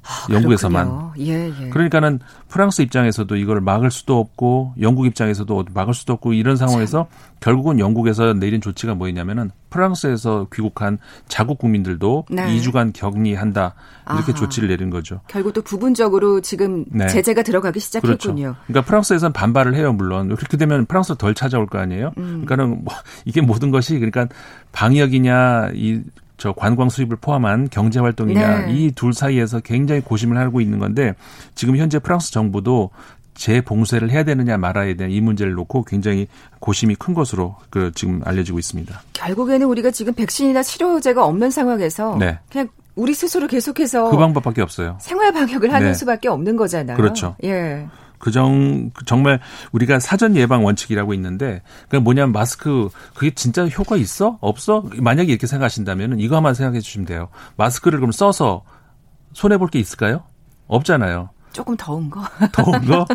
아, 0.03 0.33
영국에서만. 0.33 1.11
예, 1.19 1.47
예. 1.47 1.69
그러니까는 1.69 2.19
프랑스 2.49 2.81
입장에서도 2.81 3.35
이걸 3.35 3.61
막을 3.61 3.89
수도 3.89 4.19
없고 4.19 4.73
영국 4.81 5.05
입장에서도 5.05 5.65
막을 5.73 5.93
수도 5.93 6.13
없고 6.13 6.33
이런 6.33 6.55
상황에서 6.55 7.07
참. 7.09 7.33
결국은 7.39 7.79
영국에서 7.79 8.33
내린 8.33 8.61
조치가 8.61 8.95
뭐였냐면은 8.95 9.51
프랑스에서 9.69 10.47
귀국한 10.53 10.99
자국 11.27 11.57
국민들도 11.57 12.25
네. 12.29 12.45
2주간 12.55 12.93
격리한다 12.93 13.73
이렇게 14.07 14.31
아하. 14.31 14.33
조치를 14.33 14.69
내린 14.69 14.89
거죠. 14.89 15.21
결국 15.27 15.53
또 15.53 15.61
부분적으로 15.61 16.41
지금 16.41 16.85
네. 16.89 17.07
제재가 17.07 17.41
들어가기 17.41 17.79
시작했군요. 17.79 18.17
그렇죠. 18.17 18.55
그러니까 18.67 18.87
프랑스에서는 18.87 19.33
반발을 19.33 19.75
해요 19.75 19.93
물론 19.93 20.35
그렇게 20.35 20.57
되면 20.57 20.85
프랑스 20.85 21.15
덜 21.15 21.33
찾아올 21.33 21.65
거 21.65 21.79
아니에요. 21.79 22.11
음. 22.17 22.45
그러니까는 22.45 22.83
뭐 22.83 22.93
이게 23.25 23.41
모든 23.41 23.71
것이 23.71 23.95
그러니까 23.95 24.27
방역이냐 24.71 25.71
이 25.73 26.01
저 26.43 26.51
관광 26.51 26.89
수입을 26.89 27.15
포함한 27.21 27.69
경제 27.71 28.01
활동이냐 28.01 28.65
네. 28.65 28.73
이둘 28.73 29.13
사이에서 29.13 29.61
굉장히 29.61 30.01
고심을 30.01 30.37
하고 30.37 30.59
있는 30.59 30.77
건데 30.77 31.13
지금 31.55 31.77
현재 31.77 31.99
프랑스 31.99 32.33
정부도 32.33 32.89
재봉쇄를 33.33 34.11
해야 34.11 34.25
되느냐 34.25 34.57
말아야 34.57 34.93
되냐 34.97 35.07
이 35.07 35.21
문제를 35.21 35.53
놓고 35.53 35.85
굉장히 35.85 36.27
고심이 36.59 36.95
큰 36.95 37.13
것으로 37.13 37.55
그 37.69 37.93
지금 37.95 38.19
알려지고 38.25 38.59
있습니다. 38.59 39.03
결국에는 39.13 39.65
우리가 39.67 39.91
지금 39.91 40.13
백신이나 40.13 40.63
치료제가 40.63 41.25
없는 41.25 41.49
상황에서 41.49 42.17
네. 42.19 42.37
그냥 42.51 42.67
우리 42.95 43.13
스스로 43.13 43.47
계속해서 43.47 44.09
그 44.09 44.17
방법밖에 44.17 44.61
없어요. 44.61 44.97
생활 44.99 45.31
방역을 45.31 45.73
하는 45.73 45.87
네. 45.87 45.93
수밖에 45.93 46.27
없는 46.27 46.57
거잖아요. 46.57 46.97
그렇죠. 46.97 47.37
예. 47.45 47.87
그정 48.23 48.89
정말 49.05 49.41
우리가 49.73 49.99
사전 49.99 50.37
예방 50.37 50.63
원칙이라고 50.63 51.13
있는데 51.15 51.61
그 51.89 51.97
뭐냐면 51.97 52.31
마스크 52.31 52.87
그게 53.13 53.31
진짜 53.31 53.67
효과 53.67 53.97
있어 53.97 54.37
없어 54.39 54.85
만약에 54.95 55.29
이렇게 55.29 55.45
생각하신다면 55.45 56.21
이거 56.21 56.37
한번 56.37 56.53
생각해 56.53 56.79
주시면 56.79 57.05
돼요. 57.05 57.27
마스크를 57.57 57.99
그럼 57.99 58.13
써서 58.13 58.63
손해 59.33 59.57
볼 59.57 59.67
게 59.69 59.77
있을까요? 59.79 60.23
없잖아요. 60.67 61.31
조금 61.51 61.75
더운 61.75 62.09
거. 62.09 62.23
더운 62.53 62.85
거? 62.85 63.05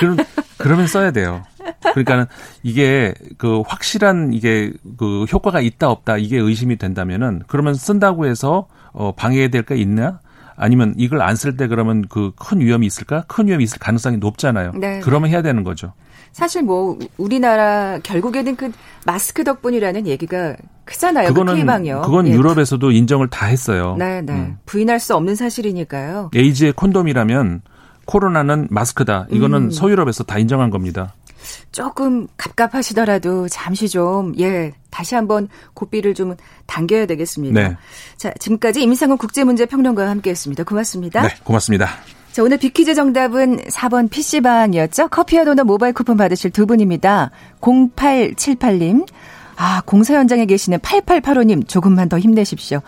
그럼 0.00 0.16
그러면 0.58 0.88
써야 0.88 1.12
돼요. 1.12 1.44
그러니까는 1.80 2.26
이게 2.64 3.14
그 3.38 3.62
확실한 3.66 4.32
이게 4.32 4.72
그 4.98 5.24
효과가 5.30 5.60
있다 5.60 5.88
없다 5.90 6.16
이게 6.18 6.38
의심이 6.38 6.76
된다면은 6.76 7.42
그러면 7.46 7.74
쓴다고 7.74 8.26
해서 8.26 8.66
어 8.92 9.12
방해될 9.14 9.62
게 9.62 9.76
있나? 9.76 10.20
아니면 10.60 10.94
이걸 10.96 11.22
안 11.22 11.34
쓸 11.36 11.56
때 11.56 11.66
그러면 11.66 12.06
그 12.08 12.32
큰 12.38 12.60
위험이 12.60 12.86
있을까? 12.86 13.24
큰 13.26 13.46
위험이 13.48 13.64
있을 13.64 13.78
가능성이 13.78 14.18
높잖아요. 14.18 14.72
네. 14.74 15.00
그러면 15.02 15.30
해야 15.30 15.42
되는 15.42 15.64
거죠. 15.64 15.92
사실 16.32 16.62
뭐 16.62 16.96
우리나라 17.18 17.98
결국에는 18.02 18.54
그 18.56 18.70
마스크 19.04 19.42
덕분이라는 19.42 20.06
얘기가 20.06 20.56
크잖아요. 20.84 21.28
그 21.28 21.34
그거는 21.34 21.66
그 22.02 22.06
그건 22.06 22.28
예. 22.28 22.32
유럽에서도 22.32 22.90
인정을 22.90 23.28
다 23.28 23.46
했어요. 23.46 23.96
네, 23.98 24.20
네. 24.22 24.32
음. 24.32 24.58
부인할 24.66 25.00
수 25.00 25.16
없는 25.16 25.34
사실이니까요. 25.34 26.30
에이즈의 26.34 26.72
콘돔이라면 26.74 27.62
코로나는 28.06 28.68
마스크다. 28.70 29.26
이거는 29.30 29.64
음. 29.64 29.70
서유럽에서 29.70 30.24
다 30.24 30.38
인정한 30.38 30.70
겁니다. 30.70 31.14
조금 31.72 32.26
갑갑하시더라도 32.36 33.48
잠시 33.48 33.88
좀, 33.88 34.34
예, 34.38 34.72
다시 34.90 35.14
한번 35.14 35.48
고삐를 35.74 36.14
좀 36.14 36.34
당겨야 36.66 37.06
되겠습니다. 37.06 37.68
네. 37.68 37.76
자, 38.16 38.32
지금까지 38.38 38.82
임상훈 38.82 39.16
국제문제평론가와 39.18 40.10
함께 40.10 40.30
했습니다. 40.30 40.64
고맙습니다. 40.64 41.22
네, 41.22 41.28
고맙습니다. 41.44 41.88
자, 42.32 42.42
오늘 42.42 42.58
비키즈 42.58 42.94
정답은 42.94 43.58
4번 43.58 44.08
PC방이었죠? 44.10 45.08
커피와 45.08 45.44
도넛 45.44 45.66
모바일 45.66 45.92
쿠폰 45.92 46.16
받으실 46.16 46.50
두 46.50 46.66
분입니다. 46.66 47.30
0878님. 47.60 49.06
아, 49.56 49.82
공사 49.84 50.14
현장에 50.14 50.46
계시는 50.46 50.78
8885님, 50.78 51.68
조금만 51.68 52.08
더 52.08 52.18
힘내십시오. 52.18 52.80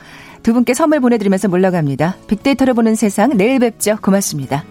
두 0.42 0.52
분께 0.52 0.74
선물 0.74 1.00
보내드리면서 1.00 1.48
물러갑니다. 1.48 2.16
빅데이터를 2.28 2.74
보는 2.74 2.94
세상, 2.94 3.36
내일 3.36 3.58
뵙죠. 3.58 3.96
고맙습니다. 4.00 4.64